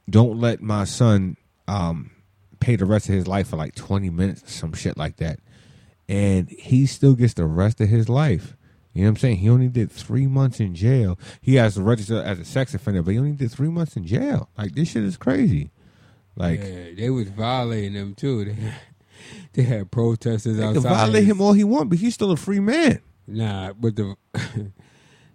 "Don't 0.09 0.39
let 0.39 0.61
my 0.61 0.83
son 0.83 1.37
um, 1.67 2.11
pay 2.59 2.75
the 2.75 2.85
rest 2.85 3.09
of 3.09 3.15
his 3.15 3.27
life 3.27 3.49
for 3.49 3.57
like 3.57 3.75
twenty 3.75 4.09
minutes, 4.09 4.53
some 4.53 4.73
shit 4.73 4.97
like 4.97 5.17
that." 5.17 5.39
And 6.07 6.49
he 6.49 6.85
still 6.85 7.15
gets 7.15 7.33
the 7.33 7.45
rest 7.45 7.81
of 7.81 7.89
his 7.89 8.07
life. 8.07 8.55
You 8.93 9.01
know 9.01 9.07
what 9.07 9.11
I'm 9.11 9.17
saying? 9.17 9.37
He 9.37 9.49
only 9.49 9.67
did 9.67 9.91
three 9.91 10.27
months 10.27 10.61
in 10.61 10.73
jail. 10.73 11.19
He 11.41 11.55
has 11.55 11.75
to 11.75 11.81
register 11.83 12.21
as 12.21 12.39
a 12.39 12.45
sex 12.45 12.73
offender, 12.73 13.01
but 13.01 13.11
he 13.11 13.17
only 13.17 13.33
did 13.33 13.51
three 13.51 13.67
months 13.67 13.97
in 13.97 14.05
jail. 14.05 14.49
Like 14.57 14.73
this 14.73 14.91
shit 14.91 15.03
is 15.03 15.17
crazy. 15.17 15.71
Like 16.37 16.61
yeah, 16.61 16.91
they 16.95 17.09
was 17.09 17.29
violating 17.29 17.93
them 17.93 18.15
too. 18.15 18.55
They, 19.55 19.61
they 19.63 19.67
had 19.69 19.91
protesters 19.91 20.57
they 20.57 20.63
outside. 20.63 20.81
can 20.81 20.91
violate 20.91 21.23
him 21.25 21.41
all 21.41 21.53
he 21.53 21.63
want, 21.63 21.89
but 21.89 21.99
he's 21.99 22.13
still 22.13 22.31
a 22.31 22.37
free 22.37 22.59
man. 22.59 23.01
Nah, 23.27 23.73
but 23.73 23.95
the 23.95 24.15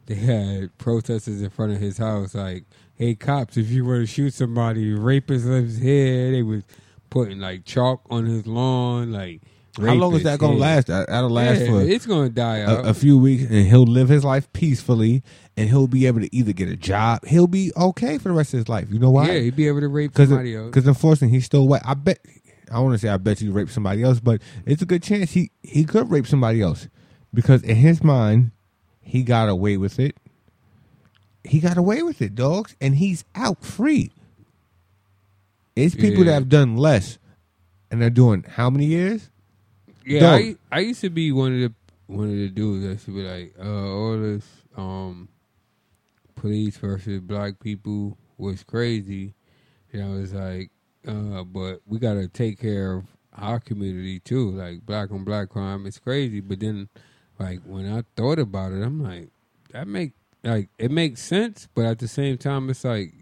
they 0.06 0.14
had 0.14 0.76
protesters 0.78 1.42
in 1.42 1.50
front 1.50 1.72
of 1.72 1.78
his 1.78 1.98
house. 1.98 2.34
Like, 2.34 2.64
hey, 2.94 3.14
cops, 3.14 3.56
if 3.56 3.70
you 3.70 3.84
were 3.84 4.00
to 4.00 4.06
shoot 4.06 4.34
somebody, 4.34 4.92
rapist 4.92 5.44
lives 5.46 5.78
here. 5.78 6.30
They 6.32 6.42
was 6.42 6.62
putting 7.10 7.38
like 7.40 7.64
chalk 7.64 8.02
on 8.10 8.26
his 8.26 8.46
lawn. 8.46 9.12
Like, 9.12 9.40
How 9.80 9.94
long 9.94 10.14
is 10.14 10.22
that 10.24 10.38
gonna 10.38 10.52
here. 10.52 10.60
last? 10.60 10.86
That- 10.88 11.08
That'll 11.08 11.30
last 11.30 11.60
Yeah, 11.60 11.66
for 11.66 11.80
it's 11.82 12.06
gonna 12.06 12.28
die 12.28 12.62
out. 12.62 12.84
a, 12.86 12.90
a 12.90 12.94
few 12.94 13.18
weeks, 13.18 13.44
and 13.44 13.66
he'll 13.66 13.84
live 13.84 14.08
his 14.08 14.24
life 14.24 14.52
peacefully, 14.52 15.22
and 15.56 15.68
he'll 15.68 15.86
be 15.86 16.06
able 16.06 16.20
to 16.20 16.34
either 16.34 16.52
get 16.52 16.68
a 16.68 16.76
job. 16.76 17.24
He'll 17.26 17.46
be 17.46 17.72
okay 17.76 18.18
for 18.18 18.28
the 18.28 18.34
rest 18.34 18.52
of 18.54 18.58
his 18.58 18.68
life. 18.68 18.88
You 18.90 18.98
know 18.98 19.10
why? 19.10 19.26
Yeah, 19.30 19.40
he'd 19.40 19.56
be 19.56 19.68
able 19.68 19.80
to 19.80 19.88
rape 19.88 20.12
somebody 20.16 20.54
else. 20.56 20.66
because 20.66 20.86
unfortunately 20.86 21.34
he's 21.36 21.44
still 21.46 21.66
white. 21.68 21.82
I 21.84 21.94
bet 21.94 22.18
I 22.70 22.78
want 22.80 22.94
to 22.94 22.98
say 22.98 23.08
I 23.08 23.16
bet 23.16 23.40
you 23.40 23.52
raped 23.52 23.72
somebody 23.72 24.02
else, 24.02 24.20
but 24.20 24.40
it's 24.64 24.82
a 24.82 24.86
good 24.86 25.02
chance 25.02 25.32
he 25.32 25.50
he 25.62 25.84
could 25.84 26.10
rape 26.10 26.26
somebody 26.26 26.62
else 26.62 26.88
because 27.34 27.62
in 27.62 27.76
his 27.76 28.02
mind 28.02 28.52
he 29.00 29.22
got 29.22 29.48
away 29.48 29.76
with 29.76 29.98
it. 29.98 30.16
He 31.42 31.58
got 31.58 31.76
away 31.76 32.02
with 32.02 32.20
it, 32.22 32.34
dogs, 32.34 32.76
and 32.80 32.96
he's 32.96 33.24
out 33.34 33.64
free. 33.64 34.12
It's 35.74 35.94
people 35.94 36.18
Yeah. 36.24 36.24
that 36.26 36.32
have 36.34 36.48
done 36.48 36.76
less, 36.76 37.18
and 37.90 38.00
they're 38.00 38.10
doing 38.10 38.44
how 38.46 38.70
many 38.70 38.86
years? 38.86 39.30
Yeah, 40.04 40.20
Dog. 40.20 40.40
I 40.40 40.56
I 40.70 40.80
used 40.80 41.00
to 41.02 41.10
be 41.10 41.32
one 41.32 41.54
of 41.54 41.60
the 41.60 41.72
one 42.06 42.28
of 42.28 42.34
the 42.36 42.48
dudes 42.48 42.84
that 42.86 43.00
should 43.00 43.14
be 43.14 43.22
like, 43.22 43.54
uh, 43.58 43.68
all 43.68 44.18
this 44.18 44.44
um 44.76 45.28
police 46.34 46.76
versus 46.76 47.20
black 47.20 47.58
people 47.60 48.16
was 48.38 48.62
crazy. 48.62 49.34
And 49.92 50.02
I 50.02 50.08
was 50.08 50.32
like, 50.32 50.70
uh, 51.06 51.44
but 51.44 51.80
we 51.86 51.98
gotta 51.98 52.28
take 52.28 52.60
care 52.60 52.94
of 52.94 53.04
our 53.36 53.60
community 53.60 54.20
too. 54.20 54.50
Like 54.50 54.84
black 54.84 55.10
on 55.10 55.24
black 55.24 55.50
crime 55.50 55.86
It's 55.86 55.98
crazy. 55.98 56.40
But 56.40 56.60
then 56.60 56.88
like 57.38 57.60
when 57.64 57.90
I 57.90 58.04
thought 58.16 58.38
about 58.38 58.72
it, 58.72 58.82
I'm 58.82 59.02
like, 59.02 59.30
that 59.72 59.86
make 59.88 60.12
like 60.42 60.68
it 60.78 60.90
makes 60.90 61.22
sense, 61.22 61.68
but 61.74 61.84
at 61.84 61.98
the 61.98 62.08
same 62.08 62.38
time 62.38 62.70
it's 62.70 62.84
like 62.84 63.12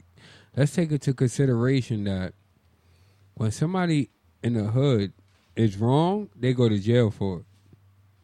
let's 0.56 0.74
take 0.74 0.90
into 0.90 1.14
consideration 1.14 2.04
that 2.04 2.34
when 3.34 3.50
somebody 3.50 4.10
in 4.42 4.54
the 4.54 4.64
hood 4.64 5.12
is 5.56 5.76
wrong, 5.76 6.30
they 6.36 6.52
go 6.52 6.68
to 6.68 6.78
jail 6.78 7.10
for 7.10 7.38
it. 7.38 7.44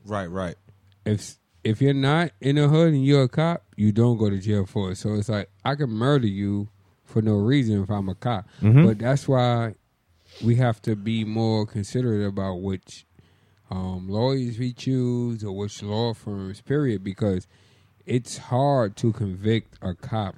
Right, 0.05 0.27
right. 0.27 0.57
If 1.05 1.37
if 1.63 1.81
you're 1.81 1.95
not 1.95 2.33
in 2.41 2.57
the 2.57 2.69
hood 2.69 2.93
and 2.93 3.05
you're 3.05 3.25
a 3.25 3.29
cop, 3.29 3.65
you 3.77 3.93
don't 3.93 4.19
go 4.19 4.29
to 4.31 4.39
jail 4.39 4.67
for 4.67 4.93
it. 4.93 4.97
So 4.97 5.15
it's 5.15 5.29
like 5.29 5.51
I 5.65 5.75
can 5.75 5.91
murder 5.91 6.27
you 6.27 6.69
for 7.05 7.23
no 7.23 7.35
reason 7.37 7.83
if 7.83 7.91
I'm 7.91 8.09
a 8.09 8.15
cop. 8.15 8.49
Mhm. 8.61 8.87
But 8.87 8.99
that's 8.99 9.29
why 9.29 9.75
we 10.43 10.57
have 10.57 10.81
to 10.83 10.97
be 10.97 11.25
more 11.25 11.67
considerate 11.67 12.27
about 12.27 12.57
which 12.63 13.07
um, 13.71 14.09
lawyers 14.09 14.59
we 14.59 14.73
choose 14.73 15.43
or 15.43 15.53
which 15.57 15.83
law 15.83 16.13
firms, 16.15 16.61
period, 16.61 17.03
because 17.03 17.47
it's 18.07 18.37
hard 18.37 18.95
to 18.97 19.13
convict 19.13 19.79
a 19.83 19.95
cop 19.95 20.37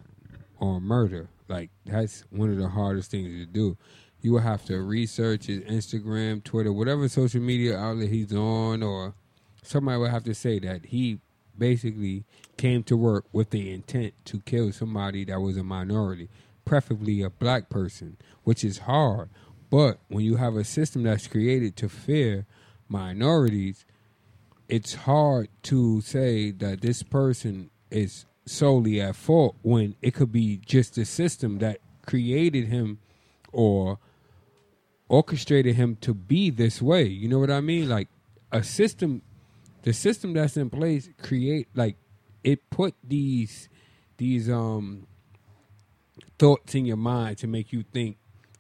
on 0.61 0.83
murder. 0.83 1.29
Like 1.49 1.71
that's 1.85 2.25
one 2.31 2.51
of 2.51 2.57
the 2.59 2.69
hardest 2.69 3.11
things 3.11 3.29
to 3.29 3.47
do. 3.47 3.77
You 4.23 4.33
will 4.33 4.41
have 4.41 4.65
to 4.67 4.81
research 4.81 5.47
his 5.47 5.61
Instagram, 5.61 6.43
Twitter, 6.45 6.73
whatever 6.73 7.09
social 7.09 7.41
media 7.41 7.77
outlet 7.79 8.09
he's 8.11 8.33
on, 8.33 8.83
or 8.83 9.15
somebody 9.63 9.99
will 9.99 10.09
have 10.09 10.25
to 10.25 10.35
say 10.35 10.59
that 10.61 10.87
he 10.87 11.19
basically 11.59 12.25
came 12.57 12.83
to 12.85 12.97
work 12.97 13.25
with 13.33 13.51
the 13.51 13.73
intent 13.73 14.15
to 14.27 14.41
kill 14.41 14.73
somebody 14.73 15.25
that 15.25 15.41
was 15.41 15.57
a 15.57 15.63
minority, 15.65 16.29
preferably 16.67 17.23
a 17.23 17.31
black 17.31 17.71
person, 17.71 18.19
which 18.45 18.63
is 18.63 18.81
hard. 18.81 19.31
But 19.71 19.99
when 20.09 20.25
you 20.25 20.37
have 20.37 20.55
a 20.55 20.65
system 20.65 21.05
that's 21.05 21.27
created 21.27 21.77
to 21.77 21.89
fear 21.89 22.45
minorities, 22.89 23.87
it's 24.69 24.95
hard 24.95 25.49
to 25.63 26.03
say 26.03 26.51
that 26.51 26.83
this 26.83 27.03
person 27.03 27.71
is 27.91 28.27
solely 28.45 29.01
at 29.01 29.17
fault 29.17 29.57
when 29.63 29.95
it 30.03 30.13
could 30.13 30.31
be 30.31 30.59
just 30.59 30.95
the 30.95 31.05
system 31.05 31.59
that 31.59 31.81
created 32.07 32.67
him 32.69 32.99
or 33.53 33.99
orchestrated 35.09 35.77
him 35.77 35.97
to 36.03 36.13
be 36.13 36.51
this 36.51 36.83
way. 36.83 37.05
You 37.05 37.29
know 37.29 37.39
what 37.39 37.51
I 37.51 37.61
mean? 37.61 37.89
Like 37.89 38.09
a 38.53 38.63
system 38.63 39.23
the 39.83 39.93
system 39.93 40.33
that's 40.33 40.57
in 40.57 40.69
place 40.69 41.09
create 41.23 41.69
like 41.75 41.97
it 42.43 42.71
put 42.71 42.95
these 43.05 43.69
these 44.17 44.51
um 44.51 45.07
thoughts 46.39 46.75
in 46.75 46.87
your 46.87 46.97
mind 46.97 47.39
to 47.39 47.47
make 47.47 47.73
you 47.73 47.85
think 47.93 48.17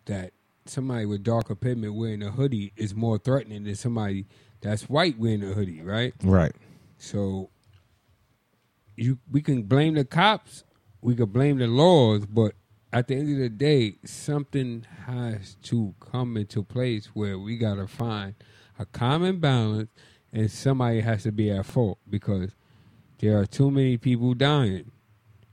that 0.06 0.32
somebody 0.64 1.06
with 1.06 1.22
darker 1.22 1.54
pigment 1.54 1.94
wearing 1.94 2.22
a 2.22 2.30
hoodie 2.30 2.72
is 2.76 2.94
more 2.94 3.18
threatening 3.18 3.64
than 3.64 3.74
somebody 3.74 4.26
that's 4.60 4.88
white 4.88 5.18
wearing 5.18 5.42
a 5.42 5.52
hoodie, 5.52 5.82
right? 5.82 6.14
Right. 6.22 6.54
So 6.98 7.50
you 8.96 9.18
we 9.30 9.42
can 9.42 9.62
blame 9.64 9.94
the 9.94 10.04
cops, 10.04 10.64
we 11.00 11.14
can 11.14 11.26
blame 11.26 11.58
the 11.58 11.66
laws, 11.66 12.26
but 12.26 12.54
at 12.92 13.08
the 13.08 13.16
end 13.16 13.32
of 13.32 13.38
the 13.38 13.48
day, 13.48 13.96
something 14.04 14.86
has 15.06 15.56
to 15.64 15.94
come 16.00 16.36
into 16.36 16.62
place 16.62 17.06
where 17.14 17.38
we 17.38 17.58
gotta 17.58 17.86
find 17.86 18.34
a 18.78 18.86
common 18.86 19.38
balance 19.38 19.90
and 20.32 20.50
somebody 20.50 21.00
has 21.00 21.22
to 21.24 21.32
be 21.32 21.50
at 21.50 21.66
fault 21.66 21.98
because 22.08 22.54
there 23.18 23.38
are 23.38 23.46
too 23.46 23.70
many 23.70 23.96
people 23.96 24.34
dying. 24.34 24.90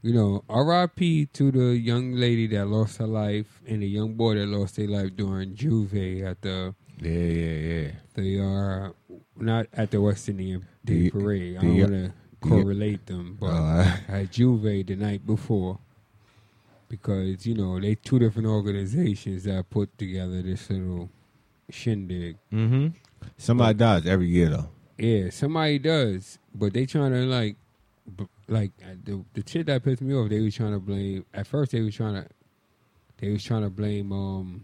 You 0.04 0.12
know, 0.14 0.44
R.I.P. 0.50 1.28
to 1.28 1.50
the 1.52 1.78
young 1.78 2.12
lady 2.14 2.46
that 2.48 2.68
lost 2.68 2.98
her 2.98 3.08
life 3.08 3.62
and 3.66 3.82
the 3.82 3.88
young 3.88 4.16
boy 4.16 4.36
that 4.36 4.48
lost 4.48 4.76
their 4.76 4.88
life 4.90 5.16
during 5.16 5.56
J'ouvert 5.56 6.26
at 6.30 6.42
the 6.42 6.76
Yeah, 7.00 7.10
yeah, 7.12 7.56
yeah. 7.86 7.92
they 8.14 8.38
are 8.38 8.94
not 9.38 9.68
at 9.72 9.92
the 9.92 10.02
West 10.02 10.28
Indian 10.28 10.66
Day 10.84 11.04
The- 11.08 11.12
Parade. 11.12 11.58
I 11.58 11.62
don't 11.62 11.80
want 11.80 11.92
to 11.94 12.14
correlate 12.42 13.06
them, 13.06 13.38
but 13.40 13.48
Uh, 13.48 13.98
at 14.10 14.32
J'ouvert 14.32 14.88
the 14.88 14.98
night 14.98 15.26
before, 15.26 15.80
because 16.90 17.46
you 17.48 17.56
know 17.56 17.80
they 17.80 17.96
two 17.96 18.20
different 18.20 18.48
organizations 18.50 19.46
that 19.46 19.70
put 19.70 19.98
together 19.98 20.42
this 20.42 20.70
little 20.70 21.10
shindig. 21.70 22.36
mm-hmm. 22.52 22.88
Somebody 23.38 23.78
dies 23.78 24.06
every 24.06 24.28
year 24.28 24.50
though. 24.50 24.70
Yeah, 24.98 25.30
somebody 25.30 25.80
does, 25.80 26.40
but 26.54 26.74
they 26.74 26.86
trying 26.86 27.12
to 27.14 27.26
like, 27.26 27.56
b- 28.18 28.28
like 28.54 28.72
uh, 28.84 28.96
the 29.04 29.26
the 29.34 29.44
shit 29.46 29.66
that 29.68 29.84
pissed 29.84 30.02
me 30.02 30.14
off. 30.16 30.30
They 30.30 30.40
was 30.40 30.56
trying 30.56 30.74
to 30.74 30.80
blame. 30.80 31.26
At 31.34 31.48
first, 31.48 31.72
they 31.72 31.82
was 31.82 31.96
trying 31.96 32.16
to, 32.16 32.28
they 33.18 33.30
was 33.32 33.44
trying 33.44 33.64
to 33.64 33.70
blame 33.70 34.12
um 34.12 34.64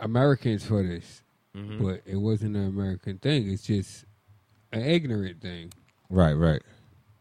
Americans 0.00 0.64
for 0.64 0.82
this, 0.82 1.22
but 1.78 2.02
it 2.04 2.16
wasn't 2.16 2.56
an 2.56 2.66
American 2.66 3.18
thing. 3.18 3.50
It's 3.50 3.62
just 3.62 4.04
an 4.72 4.82
ignorant 4.82 5.40
thing. 5.40 5.72
Right, 6.10 6.34
right. 6.34 6.62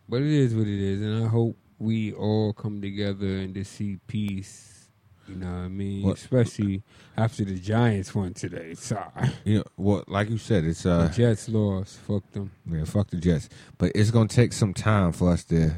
But 0.10 0.21
it 0.21 0.28
is 0.28 0.54
what 0.56 0.67
it 0.67 0.80
is, 0.80 1.02
and 1.02 1.23
I 1.23 1.28
hope 1.28 1.58
we 1.80 2.13
all 2.13 2.54
come 2.54 2.82
together 2.82 3.28
and 3.28 3.54
to 3.56 3.63
see 3.63 3.97
peace. 4.08 4.83
You 5.27 5.36
know 5.36 5.45
what 5.47 5.53
I 5.53 5.67
mean? 5.69 6.03
What- 6.03 6.17
Especially 6.17 6.83
after 7.17 7.45
the 7.45 7.55
Giants 7.59 8.13
won 8.13 8.33
today. 8.33 8.73
Sorry. 8.77 9.31
You 9.45 9.59
know 9.59 9.63
what? 9.75 10.09
Like 10.09 10.29
you 10.29 10.38
said, 10.38 10.65
it's 10.65 10.83
the 10.83 10.91
uh, 10.93 11.09
Jets 11.12 11.47
lost. 11.49 11.97
Fuck 11.99 12.29
them. 12.31 12.51
yeah, 12.69 12.83
fuck 12.86 13.09
the 13.09 13.17
Jets. 13.17 13.49
But 13.77 13.91
it's 13.95 14.12
gonna 14.12 14.27
take 14.27 14.53
some 14.53 14.73
time 14.73 15.12
for 15.13 15.31
us 15.31 15.43
to, 15.45 15.71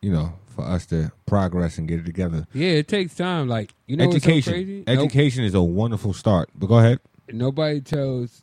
you 0.00 0.10
know, 0.12 0.32
for 0.46 0.64
us 0.64 0.86
to 0.86 1.12
progress 1.26 1.78
and 1.78 1.86
get 1.86 2.00
it 2.00 2.06
together. 2.06 2.46
Yeah, 2.52 2.70
it 2.70 2.88
takes 2.88 3.14
time. 3.14 3.48
Like 3.48 3.74
you 3.86 3.96
know, 3.96 4.04
education, 4.04 4.34
what's 4.34 4.46
so 4.46 4.52
crazy? 4.52 4.84
Nope. 4.86 4.98
education 4.98 5.44
is 5.44 5.54
a 5.54 5.62
wonderful 5.62 6.12
start. 6.12 6.48
But 6.54 6.66
go 6.66 6.78
ahead. 6.78 6.98
nobody 7.30 7.80
tells 7.80 8.42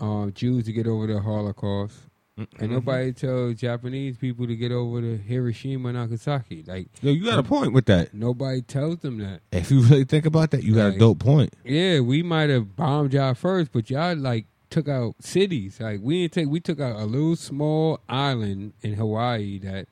um, 0.00 0.32
Jews 0.34 0.64
to 0.64 0.72
get 0.72 0.86
over 0.86 1.06
the 1.06 1.20
Holocaust, 1.20 1.96
and 2.36 2.70
nobody 2.70 3.12
tells 3.12 3.56
Japanese 3.56 4.16
people 4.16 4.46
to 4.46 4.56
get 4.56 4.72
over 4.72 5.00
to 5.00 5.16
Hiroshima 5.16 5.90
and 5.90 5.98
Nagasaki. 5.98 6.64
Like 6.66 6.88
Yo, 7.00 7.12
you 7.12 7.24
got 7.24 7.38
a 7.38 7.42
point 7.42 7.72
with 7.72 7.86
that. 7.86 8.12
nobody 8.12 8.62
tells 8.62 8.98
them 8.98 9.18
that. 9.18 9.40
If 9.52 9.70
you 9.70 9.80
really 9.82 10.04
think 10.04 10.26
about 10.26 10.50
that, 10.50 10.64
you 10.64 10.74
got 10.74 10.94
a 10.94 10.98
dope 10.98 11.20
point. 11.20 11.54
Yeah, 11.64 12.00
we 12.00 12.22
might 12.22 12.50
have 12.50 12.74
bombed 12.76 13.12
y'all 13.12 13.34
first, 13.34 13.72
but 13.72 13.88
y'all 13.90 14.16
like 14.16 14.46
took 14.70 14.88
out 14.88 15.14
cities. 15.20 15.78
Like 15.80 16.00
we 16.02 16.22
didn't 16.22 16.32
take. 16.32 16.48
We 16.48 16.60
took 16.60 16.80
out 16.80 16.96
a 16.96 17.04
little 17.04 17.36
small 17.36 18.00
island 18.08 18.72
in 18.82 18.94
Hawaii 18.94 19.58
that 19.60 19.86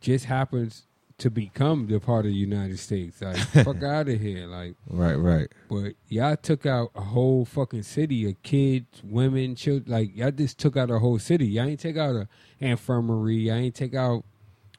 just 0.00 0.24
happens 0.24 0.86
to 1.20 1.30
become 1.30 1.86
the 1.86 2.00
part 2.00 2.26
of 2.26 2.32
the 2.32 2.36
United 2.36 2.78
States. 2.78 3.20
Like, 3.20 3.36
fuck 3.64 3.82
out 3.82 4.08
of 4.08 4.20
here. 4.20 4.46
Like, 4.46 4.74
Right, 4.88 5.14
right. 5.14 5.48
but 5.68 5.92
y'all 6.08 6.36
took 6.36 6.66
out 6.66 6.90
a 6.94 7.00
whole 7.00 7.44
fucking 7.44 7.84
city 7.84 8.28
of 8.28 8.42
kids, 8.42 8.86
women, 9.04 9.54
children. 9.54 9.90
Like, 9.92 10.16
y'all 10.16 10.30
just 10.30 10.58
took 10.58 10.76
out 10.76 10.90
a 10.90 10.98
whole 10.98 11.18
city. 11.18 11.46
Y'all 11.46 11.64
ain't 11.66 11.80
take 11.80 11.96
out 11.96 12.16
a 12.16 12.28
infirmary. 12.58 13.36
Y'all 13.36 13.54
ain't 13.56 13.74
take 13.74 13.94
out, 13.94 14.24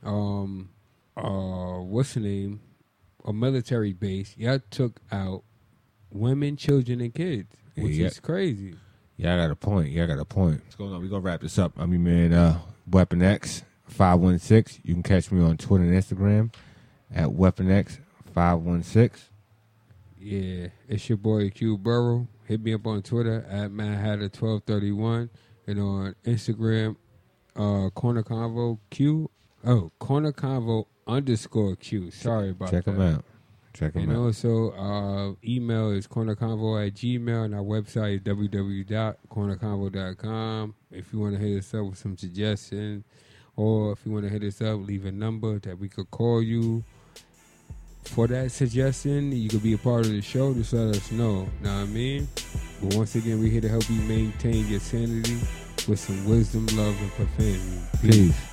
um, 0.04 0.70
uh, 1.18 1.80
what's 1.80 2.14
the 2.16 2.20
name? 2.22 2.62
A 3.26 3.34
military 3.34 3.94
base. 3.94 4.36
Y'all 4.38 4.60
took 4.72 5.00
out 5.12 5.44
women, 6.12 6.58
children, 6.58 7.02
and 7.02 7.14
kids, 7.14 7.56
which 7.76 7.94
Yeah. 7.94 8.08
is 8.08 8.20
crazy. 8.20 8.76
Yeah, 9.18 9.36
I 9.36 9.38
got 9.38 9.52
a 9.52 9.56
point. 9.56 9.92
Yeah, 9.92 10.04
I 10.04 10.08
got 10.08 10.20
a 10.20 10.26
point. 10.26 10.62
What's 10.64 10.76
going 10.76 10.94
on? 10.94 11.02
we 11.02 11.08
going 11.08 11.22
to 11.22 11.26
wrap 11.26 11.42
this 11.42 11.60
up. 11.60 11.74
I'm 11.78 11.92
your 11.92 12.02
man, 12.02 12.34
uh, 12.34 12.60
Weapon 12.90 13.22
X 13.22 13.64
516. 13.92 14.82
You 14.86 14.94
can 14.96 15.04
catch 15.04 15.32
me 15.32 15.44
on 15.44 15.58
Twitter 15.58 15.84
and 15.84 15.94
Instagram 15.94 16.52
at 17.14 17.28
WeaponX516. 17.30 19.12
Yeah, 20.20 20.68
it's 20.88 21.10
your 21.10 21.18
boy 21.18 21.50
Q 21.50 21.78
Burrow. 21.78 22.28
Hit 22.46 22.62
me 22.62 22.74
up 22.74 22.88
on 22.88 23.02
Twitter 23.02 23.46
at 23.50 23.72
Manhattan1231 23.72 25.30
and 25.68 25.80
on 25.80 26.16
Instagram, 26.26 26.96
uh, 27.56 27.90
Corner 27.92 28.24
Convo 28.24 28.80
Q. 28.90 29.30
Oh, 29.66 29.92
Corner 30.00 30.32
Convo 30.32 30.86
underscore 31.08 31.76
Q. 31.76 32.12
Sorry 32.12 32.50
about 32.52 32.72
Check 32.72 32.86
that. 32.86 32.98
them 32.98 33.16
out. 33.16 33.26
Check 33.74 33.94
them 33.94 34.04
And 34.04 34.12
out. 34.14 34.18
also, 34.26 34.72
uh, 34.72 35.34
email 35.48 35.92
is 35.92 36.06
cornerconvo 36.08 36.86
at 36.86 36.94
gmail, 36.94 37.46
and 37.46 37.56
our 37.56 37.62
website 37.62 38.16
is 38.16 38.22
www.cornerconvo.com. 38.22 40.76
If 40.92 41.14
you 41.14 41.20
want 41.20 41.36
to 41.36 41.40
hit 41.40 41.58
us 41.60 41.74
up 41.74 41.86
with 41.86 41.98
some 41.98 42.18
suggestions, 42.18 43.06
or 43.62 43.92
if 43.92 44.04
you 44.04 44.12
want 44.12 44.24
to 44.24 44.30
hit 44.30 44.42
us 44.42 44.60
up, 44.60 44.80
leave 44.88 45.06
a 45.06 45.12
number 45.12 45.60
that 45.60 45.78
we 45.78 45.88
could 45.88 46.10
call 46.10 46.42
you 46.42 46.84
for 48.06 48.26
that 48.26 48.52
suggestion. 48.52 49.32
You 49.32 49.50
could 49.50 49.62
be 49.62 49.74
a 49.74 49.78
part 49.78 50.08
of 50.08 50.12
the 50.14 50.22
show. 50.22 50.56
Just 50.56 50.74
let 50.74 50.96
us 50.96 51.12
know. 51.12 51.48
Know 51.62 51.76
what 51.76 51.84
I 51.84 51.86
mean? 51.86 52.28
But 52.82 52.96
once 52.96 53.14
again, 53.14 53.40
we're 53.40 53.52
here 53.52 53.62
to 53.62 53.70
help 53.70 53.88
you 53.88 54.02
maintain 54.02 54.68
your 54.68 54.80
sanity 54.80 55.38
with 55.88 56.00
some 56.00 56.26
wisdom, 56.28 56.66
love, 56.76 57.00
and 57.00 57.12
profanity. 57.12 57.82
Peace. 58.02 58.51